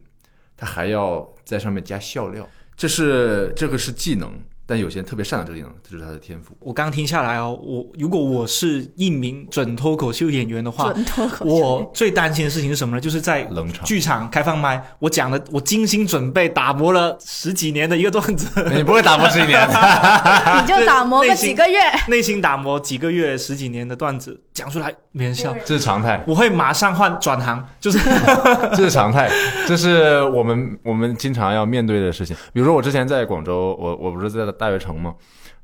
[0.57, 4.33] 他还要在上面加笑料，这是这个是技能，
[4.69, 6.57] 但有些人特别擅长这个技能，这就是他的天赋。
[6.59, 13.01] 我刚听下来哦，我如果我是一名准脱口秀演员的话，准脱口秀我最担心的事情是什么呢？
[13.01, 27.99] 就是在冷场剧场开放麦，我讲的我精心准备打磨了十几年的一个段子， 你不会打磨十几年， 你就打磨个几个月，内心打磨几个月、十几年的段子讲出来没人笑，这是常态，我会马上换转行，就是
[28.75, 29.29] 这是常态，
[29.69, 32.35] 这是我们我们经常要面对的事情。
[32.55, 35.15] 比如说我之前在广州，我我不是在大悦城嘛，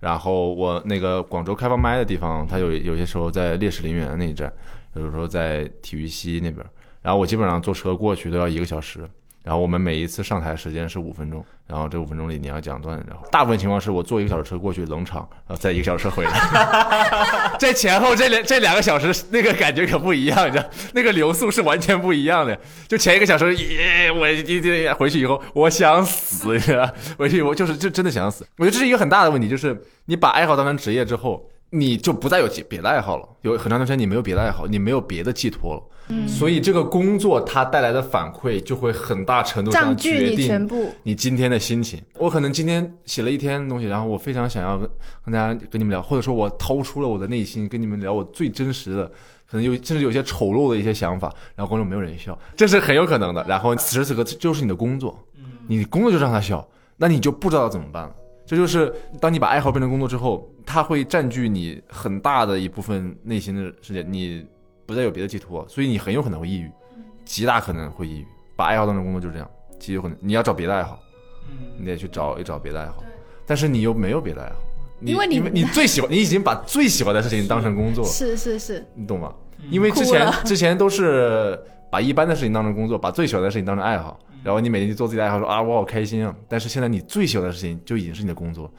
[0.01, 4.53] 然后我那个广州开放麦的地方，它有有些时候在烈士陵园那一站，
[4.93, 6.63] 有时候在体育西那边，
[7.01, 9.09] 然后我基本上坐车过去都要一个小时。
[9.43, 16.31] 然后我们每一次上台时间是五分钟，然后这五分钟里你要讲段，然后大部分情况是我坐一个小时车过去冷场，然后再一个小时车回来。
[17.59, 20.65] 这前后这两这两个小时那个感觉可不一样，你知道，
[20.95, 22.57] 那个流速是完全不一样的。
[22.87, 26.89] 就前一个小时，耶，我一天回去以后，我想死，你知道，
[27.19, 28.47] 回去我就是就真的想死。
[28.59, 33.29] 我觉得这是一个很大的问题，就是你把爱好当成职业之后，你就不再有别的爱好了。
[33.43, 35.83] 有很长一段时间你没有别的爱好，你没有别的寄托了。
[36.13, 40.91] 嗯所以这个工作它带来的反馈就会很大程度上决定全部。
[41.03, 42.01] 你今天的心情。
[42.19, 44.89] 我可能今天写了一天东西，然后我非常想要跟
[45.25, 49.07] 跟大家跟你们聊，或者说我掏出了我的内心跟你们聊我最真实的，
[49.51, 53.45] 可能有甚至有些丑陋的一些想法，然后观众没有人笑，这是很有可能的。
[53.49, 55.19] 然后此时此刻这就是你的工作，
[55.67, 58.15] 你工作就让他笑，那你就不知道怎么办了。
[58.45, 64.45] 这就是当你把爱好变成工作之后，它会占据你很大的一部分内心的世界，你
[64.93, 66.71] 不再有别的寄托，所以你很有可能会抑郁，
[67.25, 68.27] 极大可能会抑郁。
[68.55, 71.01] 把爱好当成工作就是这样，极有可能你要找别的爱好，
[71.79, 73.03] 你得去找一找别的爱好，
[73.47, 74.57] 但是你又没有别的爱好，
[75.01, 79.35] 因为你你最喜欢，你已经把最喜欢的事情当成工作了，是是是，你懂吗？
[79.71, 81.59] 因为之前之前都是
[81.91, 86.35] 把一般的事情当成工作，把最喜欢的事情当成爱好，然后你每天去做自己的爱好，说啊我好开心啊。
[86.49, 88.71] 但是现在你最喜欢的事情就已经是你的工作，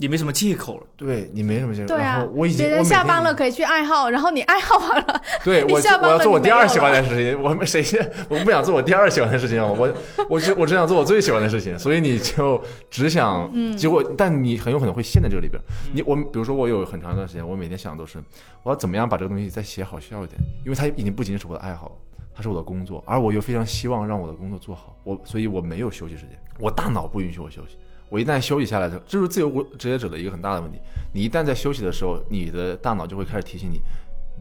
[0.00, 0.86] 也没什么借口了。
[0.96, 1.88] 对你没什么借口。
[1.88, 9.92] 对啊我已，经别人下班了可以去爱好，然后你爱好完了，对我下班了我要做我第二喜欢的事情，我们谁先我不想做我第二喜欢的事情啊，我
[10.28, 15.60] 我只我只想做我最喜欢的事情，所以你就只想，嗯结果但你很有可能会陷在这里边。
[15.92, 18.18] 你我比如说我有很长一段时间，我每天想的都是
[18.62, 21.96] 我要怎么样把这个东西再写好笑一点，因为它已经不仅仅是我的爱好。
[22.32, 27.76] 它是我的工作，而我又非常希望让我的工作做好，我所以我没有休息时间，我大脑不允许我休息。
[28.10, 30.78] 我一旦休息下来的，这就是自由职业者的一个很大的问题。
[31.14, 33.80] 你一旦在休息的时候，你的大脑就会开始提醒你，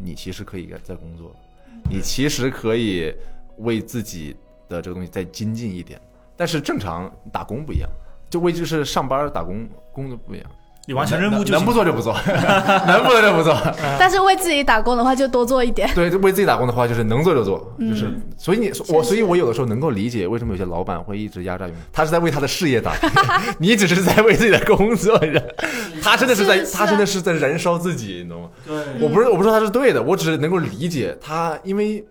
[0.04, 1.34] 你其实可以在工作，
[1.90, 3.14] 你其实可以
[3.60, 4.36] 为自己
[4.68, 6.02] 的这个东西再精进一点。
[6.36, 7.90] 但是正常打工不一样，
[8.30, 10.52] 就为就是上班打工工作不一样，
[10.90, 12.18] 你完成任务就能不做就不做，
[12.88, 13.56] 能不做就不做。
[14.00, 15.88] 但是为自己打工的话就多做一点。
[15.94, 23.08] 对，为自己打工的话，就是能做就做，就是嗯所以你我，所以我有的时候能够理解为什么有些老板会一直压榨员工，他是在为他的事业打拼，
[23.60, 25.16] 你只是在为自己的工作，
[26.02, 28.50] 他真的是在是是啊他真的是在燃烧自己，你懂吗？
[28.66, 32.04] 对，我不是我不是说他是对的，我只是能够理解他，因为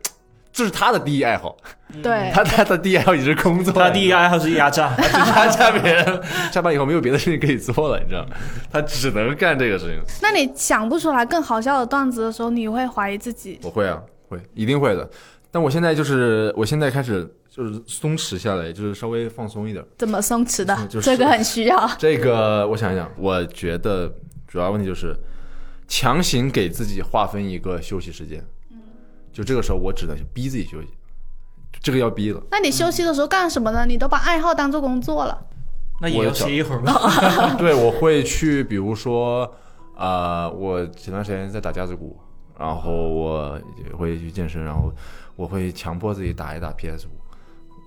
[0.59, 1.57] 这是他的第一爱好，
[2.03, 4.93] 对，他他的第一爱好也是工作，他第一爱好是压榨。
[4.97, 8.31] 就是他下别人下班以后没有别的事情可以做了，你知道吗？
[8.73, 10.03] 他只能干这个事情。
[10.21, 13.61] 那你想不出来更好笑的段子的时候，你会怀疑自己。
[13.63, 15.09] 我会啊，会，一定会的。
[15.53, 19.85] 但我现在就是，我现在开始就是松弛下来，就是稍微放松一点。
[19.97, 20.77] 怎么松弛的？
[20.89, 21.89] 就是这个很需要。
[21.97, 24.13] 这个我想一想，我觉得
[24.49, 25.15] 主要问题就是
[25.87, 28.45] 强行给自己划分一个休息时间，
[29.39, 30.89] 就这个时候我只能逼自己休息，
[31.81, 32.43] 这个要逼了。
[32.51, 33.87] 那你休息的时候干什么呢？
[33.87, 35.47] 你都把爱好当做工作了。
[36.01, 37.55] 那也要歇一会儿吧。
[37.57, 39.49] 对，我会去，比如说，
[39.97, 42.19] 呃，我前段时间在打架子鼓，
[42.59, 44.93] 然后我也会去健身，然后
[45.37, 47.11] 我会强迫自己打一打 PS 五，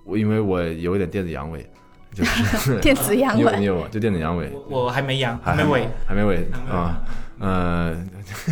[0.05, 1.65] 我因为我有一点电子阳痿，
[2.13, 3.87] 就是 电子阳痿有你痿，有吗？
[3.91, 7.03] 就电子阳痿，我还没阳，还还没尾，，还没尾啊，
[7.41, 7.95] 呃，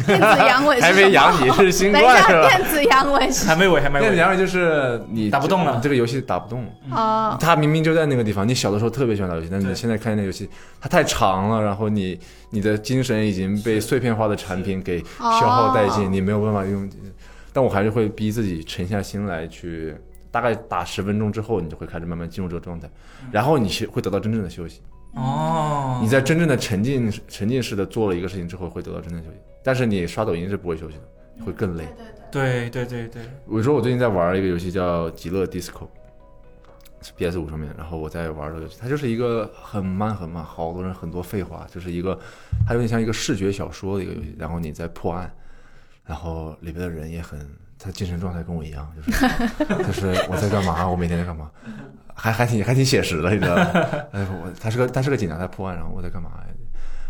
[0.08, 2.48] 电子阳痿还没阳你是新等一下，冠是吧？
[2.50, 4.02] 电子阳痿还没尾，还没尾。
[4.02, 6.66] 电子阳痿就是你打不动了这个游戏打不动。
[6.90, 10.50] 啊，它明明就在那个地方，你小的时候特别喜欢打游戏，但是你现在看那个游戏，
[10.82, 12.20] 它太长了，然后你
[12.50, 16.90] 你的精神已经被碎片化的产品给消耗殆尽，哦你没有办法用。
[17.54, 19.96] 但我还是会逼自己沉下心来去，
[20.32, 22.90] 大概打十分钟之后，你就会开始慢慢进入这个状态，
[23.32, 24.82] 然后你是会得到真正的休息。
[25.14, 29.38] 哦，你在真正的沉浸沉浸式的做了一个事情之后，会得到真正的休息。
[29.64, 31.86] 但是你刷抖音是不会休息的，会更累。
[32.32, 35.72] 对对对对，我说我最近在玩一个游戏叫《极乐 DISCO》，
[37.01, 42.18] 是 PS 五上面，然后我在玩这个游戏，它就是一个很慢很慢，好多人很多废话，就是一个
[42.68, 45.34] 它有点像一个视觉小说的一个游戏，然后你在破案，
[46.05, 47.39] 然后里边的人也很，
[47.80, 51.49] 他精神状态跟我一样，就是就是我在干嘛，我每天在干嘛，
[52.20, 53.63] 还还挺还挺写实的，你知道吗？
[54.11, 56.32] 哎，我他是个他是个警察在破案，然后我在干嘛？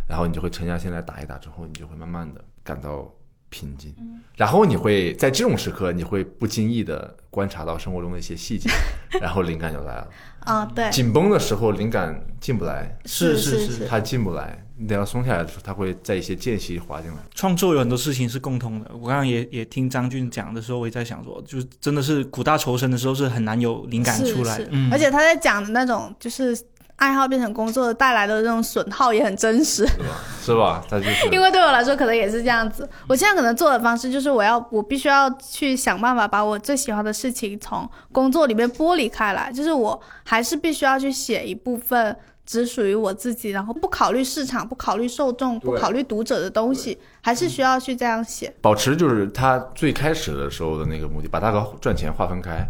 [0.07, 3.07] 然后你就会沉下心来打一打，之后你就会慢慢的感到
[3.49, 3.93] 平静，
[4.35, 8.69] 然后你会在这种时刻，你会不经意的观察到生活中的一些细节，
[9.21, 10.07] 然后灵感就来了。
[10.49, 14.65] 啊，对，紧绷的时候，灵感进不来，是是是是它进不来。
[14.81, 17.17] 你等要松下来的时候，它会在一些间隙滑进来。
[17.35, 18.89] 创作有很多事情是共通的。
[18.93, 24.69] 我刚刚也也听张俊讲的时候，我也在想说，就是真的是苦大仇深的时候是很难有灵感出来的是。
[24.71, 26.57] 嗯，而且他在讲的那种就是
[26.99, 29.87] 爱好变成工作带来的这种损耗也很真实。
[29.87, 30.15] 是吧？
[30.41, 30.83] 是吧？
[30.89, 32.87] 它就是 因为对我来说可能也是这样子。
[33.07, 48.51] 我现在可能做的方式就是，我要我必须要去想办法把我最喜欢的事情从工作里面剥离开来，就是我还是必须要去写一部分只属于我自己，然后不考虑市场、不考虑受众、不考虑读者的东西，还是需要去这样写。
[48.59, 52.67] 保持就是他最开始的时候的那个目的，把它和赚钱划分开，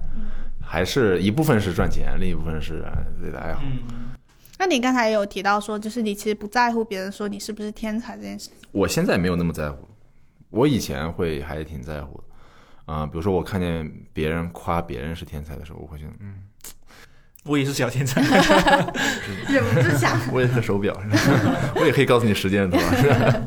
[0.62, 3.62] 还是一部分是赚钱，另一部分是呃自己的爱好。
[4.60, 8.50] 那你刚才有提到说，就是你其实不在乎别人说你是不是天才这件事。
[8.74, 9.88] 我现在没有那么在乎，
[10.50, 12.24] 我以前会还挺在乎的。
[12.94, 16.36] 啊、比如说我看见别人夸别人是天才的时候，我会觉得，嗯，
[17.46, 18.20] 我也是小天才。
[19.48, 22.96] 忍不住想， 我也是手表，是吧我也可以告诉你时间，对吧？
[22.98, 23.42] 是吧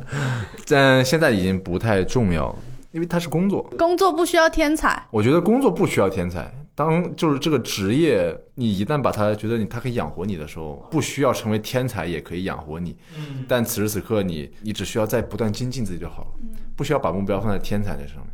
[0.67, 2.59] 但现在已经不太重要了，
[2.93, 3.63] 因为它是工作。
[3.77, 6.51] 工作不需要天才，我觉得工作不需要天才。
[6.75, 12.97] 当就是这个职业，你一旦把它觉得你它可以养活你的时候，不需要成为天才也可以养活你。
[13.17, 16.31] 嗯，但此时此刻你，你只需要在不断精进自己就好了，
[16.75, 18.27] 不需要把目标放在天才这上面。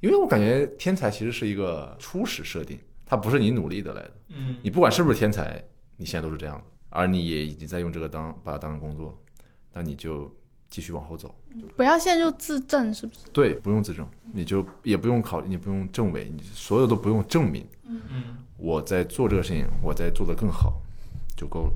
[0.00, 4.12] 因为我感觉天才其实是一个初始设定，它不是你努力得来的。
[4.28, 5.64] 嗯，你不管是不是天才，
[5.96, 9.18] 你现在都是这样的，而你也已经在用这个当把它当成工作，
[9.72, 10.30] 那你就
[10.68, 11.34] 继续往后走。
[11.74, 13.20] 不要现在就自证，是不是？
[13.32, 17.66] 对，不用自证，你就也不用考虑，你不用证伪，你所有都不用证明。
[17.88, 18.00] 嗯，
[18.56, 20.74] 我在做这个事情，我在做得更好，
[21.36, 21.72] 就够了。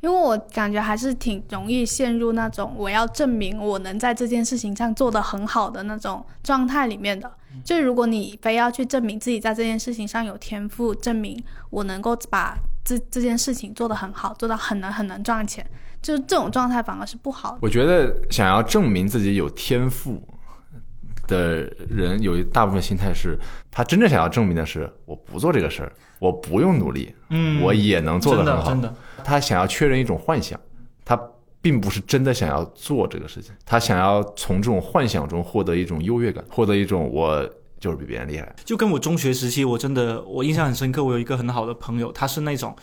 [0.00, 7.28] 因为我感觉还是挺容易陷入那种我要证明我能在这件事情上做得很好的那种状态里面的。
[7.64, 11.36] 就如果你非要去证明自己在这件事情上有天赋，证明
[11.70, 15.68] 我能够把这这件事情做得很好，做到很能很能赚钱，
[16.00, 17.58] 就是这种状态反而是不好的。
[17.60, 20.22] 我觉得想要证明自己有天赋
[21.28, 23.38] 的人，有一大部分心态是，
[23.70, 28.70] 他真正想要证明的是，我不做这个事儿，我不用努力，嗯我也能做得很好。
[28.70, 30.58] 真的真的，他想要确认一种幻想，
[31.04, 31.16] 他
[31.60, 37.48] 并不是真的想要做这个事情，他想要从这种幻想中获得一种优越感，获得一种我
[37.78, 38.54] 就是比别人厉害。
[38.64, 41.04] 就跟我中学时期，我真的我印象很深刻。
[41.04, 42.74] 我有一个很好的朋友，他是那种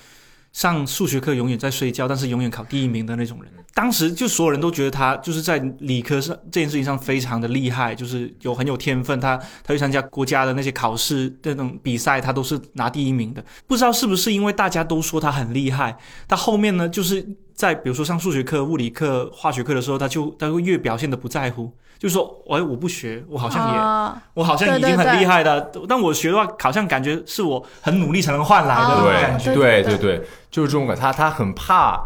[0.56, 3.52] 上数学课永远在睡觉，但是永远考第一名的那种人。
[3.74, 9.20] 当时就所有人都觉得他就是在理科上这件事情上非常的厉害，就是有很有天分。
[9.20, 13.44] 他他去参加国家的那些考试那种比赛，他都是拿第一名的。
[13.68, 21.72] 不知道是不是因为大家都说他很厉害，他后面呢就是在比如说上数学课、物理课、化学课的时候，他就他会越表现的不在乎。
[21.98, 29.56] 就说，哎，我不学，我好像也，啊我好像已经很厉害的，但我学的话，好像感觉是我很努力才能换来的那种哦感觉。
[29.56, 32.04] 对对对对，就是这种感，他他很怕，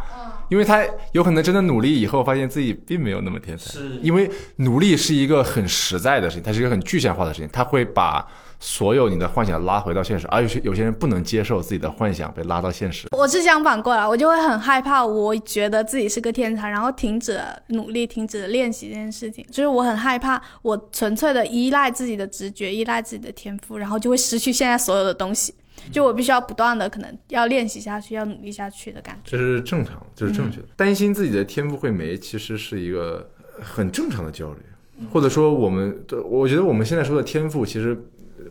[0.50, 0.80] 因为他
[1.14, 3.64] 有可能真的努力以后，发现自己并没有那么天才。
[3.72, 8.26] 是因为努力是一个很实在的事情，它是一个很具象化的事情，他会把
[8.60, 13.08] 所有你的幻想拉回到现实，而有些有些人不能接受自己的幻想被拉到现实。
[13.12, 19.46] 我是相反过来，我就会很害怕，我觉得自己是个天才，然后停止了努力，停止了练习这件事情。
[19.50, 25.54] 就是我很害怕，我纯粹的依赖自己的直觉，依赖自己的天赋，然后就会失去现在所有的东西。
[25.94, 29.32] 就我必须要不断的可能要练习下去，要努力下去的感觉。
[29.32, 30.68] 这是正常，这是正确的。
[30.76, 33.32] 担心自己的天赋会没，其实是一个
[33.62, 34.60] 很正常的焦虑，
[35.10, 37.98] 或者说我们，我觉得我们现在说的天赋，其实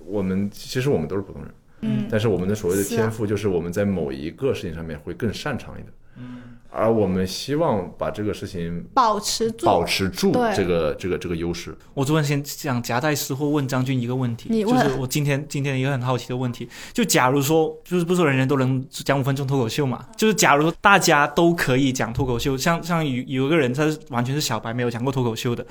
[0.08, 1.50] 我们其实我们都是普通人，
[1.82, 2.06] 嗯。
[2.10, 5.92] 但是我们的所谓的天赋，就是我们在某一个事情上面会更擅长一点。
[6.16, 6.42] 嗯。
[6.70, 11.74] 而我们希望把这个事情保持住，保持住这个这个这个优势。
[11.94, 14.76] 我昨天先想夹带私货问张军一个问题，你问。
[14.76, 20.06] 就是我今天今天一个很好奇的问题，就假如说，就是不是说人人都能讲五分钟脱口秀嘛？
[20.14, 25.66] 就是假如说大家都可以讲脱口秀，像像有有一个人他是完全是小白，没有讲过脱口秀的，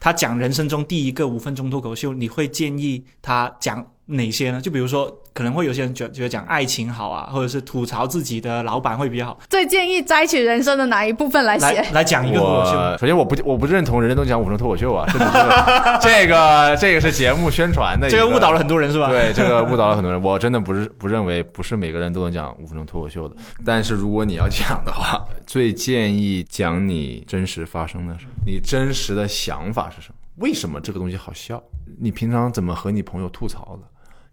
[0.00, 4.58] 他讲人生中第一个五分钟脱口秀，你会建议他讲哪些呢？
[4.60, 11.66] 就比如说，可能会有些人觉得觉得讲爱情好啊，或者是吐槽自己的老板会比较好，最建议摘取人生的哪一部分来写？
[11.66, 12.98] 来来讲一个脱口秀。
[12.98, 15.30] 首先我不我不认同人人都讲五分钟脱口秀啊， 这只是
[16.00, 19.08] 这个这个是节目宣传的， 这个误导了很多人是吧？
[19.10, 20.20] 对，这个误导了很多人。
[20.22, 30.14] 我真的不是不认为不是每个人都能讲五分钟脱口秀的，但是如果你要讲的话，最建议讲你真实发生的事，你真实的想法是什么？
[30.36, 31.62] 为什么这个东西好笑？
[32.00, 33.88] 你平常怎么和你朋友吐槽的？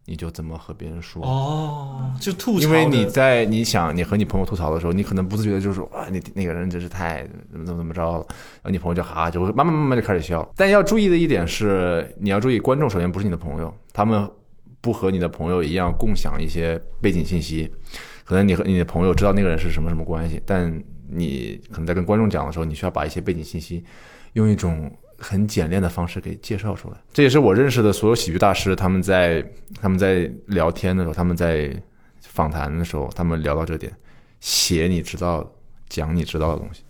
[0.05, 1.23] 你就怎么和别人说。
[1.23, 10.47] 哦，就吐槽，因为你在你想你和你朋友吐槽的时候，你可能不自觉的就说哇，那那个人真是太怎么怎么怎么着了，然后你朋友就哈就会慢慢慢慢就开始笑。
[10.55, 14.29] 但要注意的一点是，你要注意观众首先不是你的朋友，他们
[14.81, 17.71] 不和你的朋友一样共享一些背景信息，
[18.23, 20.71] 可能你和你的朋友知道那个人是什么什么关系，但
[21.09, 23.83] 你可能在跟观众讲的时候，你需要把一些背景信息
[24.33, 26.97] 用一种很简练的方式给介绍出来。
[27.13, 29.43] 这也是我认识的所有喜剧大师，他们在
[29.81, 31.75] 他们在聊天的时候，他们在
[32.21, 33.91] 访谈的时候，他们聊到这点，
[34.39, 35.49] 写你知道，
[35.87, 36.83] 讲你知道的东西，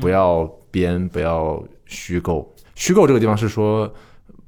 [0.00, 2.54] 不要编，不要虚构。
[2.74, 3.92] 虚构这个地方是说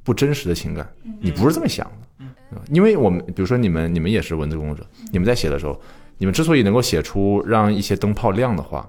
[0.03, 0.89] 不真实的情感，
[1.21, 2.63] 你不是这么想的。
[2.71, 5.79] 因为我们比如说你们，你们也是文字工作者，你们在写的时候，
[6.19, 8.89] 你们之所以能够写出让一些灯泡亮的话，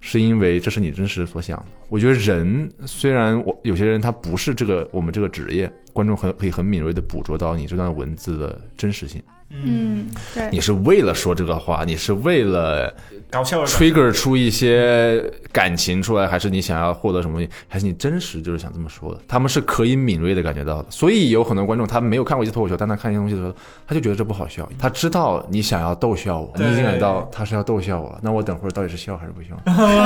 [0.00, 1.66] 是因为这是你真实所想的。
[1.88, 9.20] 我觉得人虽然我有些人他不是这个我们这个职业，观众很可以很敏锐的捕捉到你这段文字的真实性。
[9.50, 12.94] 嗯，对，你是为了说这个话，你是为了
[13.30, 19.20] 搞笑的 trigger 出一些感情出来，还是你想要获得什么东西，还是你真实就是想这么说的？
[19.26, 20.90] 他们是可以敏锐的感觉到的。
[20.90, 23.54] 所以有很多观众他没有看过一些脱口秀，但他看一些东西的时候，
[23.86, 24.68] 他就觉得这不好笑。
[24.78, 28.18] 他知道你想要逗笑我，你已经感觉到他是要逗笑我了。
[28.22, 29.58] 那我等会儿到底是笑还是不笑？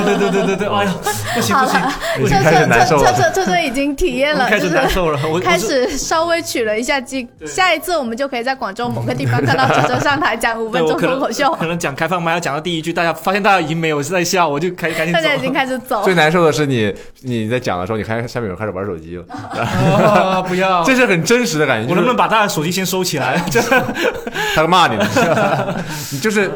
[0.04, 0.94] 对对对对对，哎呀，
[1.34, 1.80] 不行不行，
[2.24, 3.32] 已经这开始难受这这了。
[3.34, 15.20] 这这这已经体验了，开始难受了，我开我是稍微取了一下经，下一次我们就可以在广州某个地方看到哲哲上台讲五分钟脱口秀，可能讲开放麦要讲到第一句，大家发现大家已经没有在笑，我就开赶紧走。
[15.20, 16.14] 大家已经开始走 最。
[16.14, 20.84] 难受的是你你在讲的时候，你看下面有人开始玩手机了，啊， 不要！
[20.84, 21.88] 这是很真实的感觉。
[21.88, 23.42] 我能不能把大家手机先收起来？
[23.50, 23.60] 这
[24.54, 25.84] 他骂你呢？
[26.12, 26.50] 你就是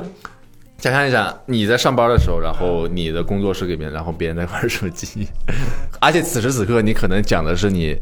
[0.79, 5.27] 想象一下，你在上班的时候，然后你的工作室里面，然后别人在玩手机，
[5.99, 7.97] 而且此时此刻你可能讲的是你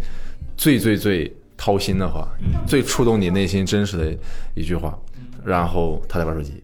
[0.56, 2.28] 最最最掏心的话，
[2.66, 4.16] 最触动你内心真实的
[4.54, 4.96] 一句话，
[5.44, 6.62] 然后他在玩手机。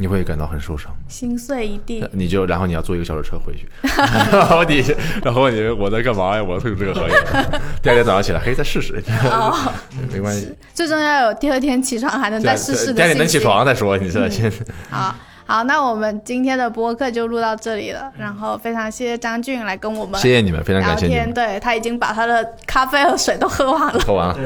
[0.00, 4.80] 你会感到很受伤，心碎一地，你就然后你要坐一个小时车回去， 然后你
[5.24, 6.40] 然后你我在干嘛呀？
[6.44, 7.16] 我要退出这个行业。
[7.82, 9.52] 第二天早上起来，嘿，再试试，哦，
[10.12, 10.54] 没关系。
[10.72, 13.40] 最重要有第二天起床还能再试试的第二天能起。
[13.40, 14.48] 床再说，你知道先。
[14.88, 15.12] 好
[15.48, 18.12] 好，那我们今天的播客就录到这里了。
[18.18, 21.32] 然后非常谢谢张俊来跟我们谢谢你们，非常聊天，感谢你们。
[21.32, 24.36] 对他已经把他的咖啡和水都喝完了，喝完了，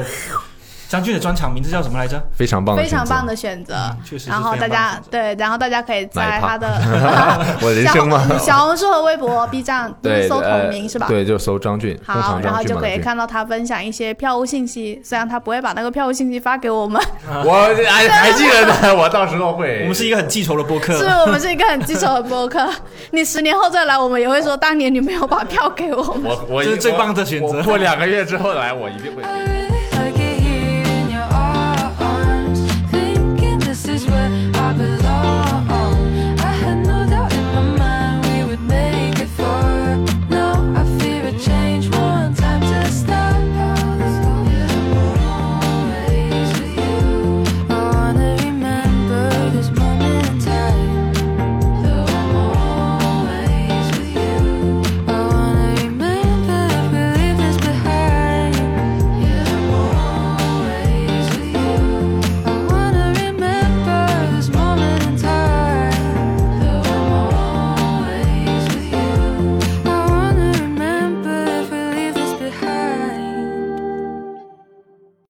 [0.93, 2.21] 张俊的专场名字叫什么来着？
[2.35, 3.73] 非常棒的非常棒的选择。
[4.05, 6.67] 确实然后大家对，然后大家可以在他的
[7.63, 8.23] 我的人生吗？
[8.37, 11.07] 小小红书和微博、B 站都对，是搜呃同名是吧？
[11.07, 12.99] 对，就搜张俊，好，然后就可以。
[12.99, 17.01] 看到他分享一些票务信息，虽然他不会把那个票务信息发给我们，
[17.43, 17.51] 我
[17.89, 19.81] 还还记得呢，我到时候会。
[19.81, 21.05] 我们是一个很记仇的播客是。
[21.05, 22.69] 我们是一个很记仇的播客。
[23.09, 26.25] 你十年后再来，我们也会说当年你没有把票给我们。
[26.25, 29.23] 我我这是最棒的选择我过两个月之后来，我一定会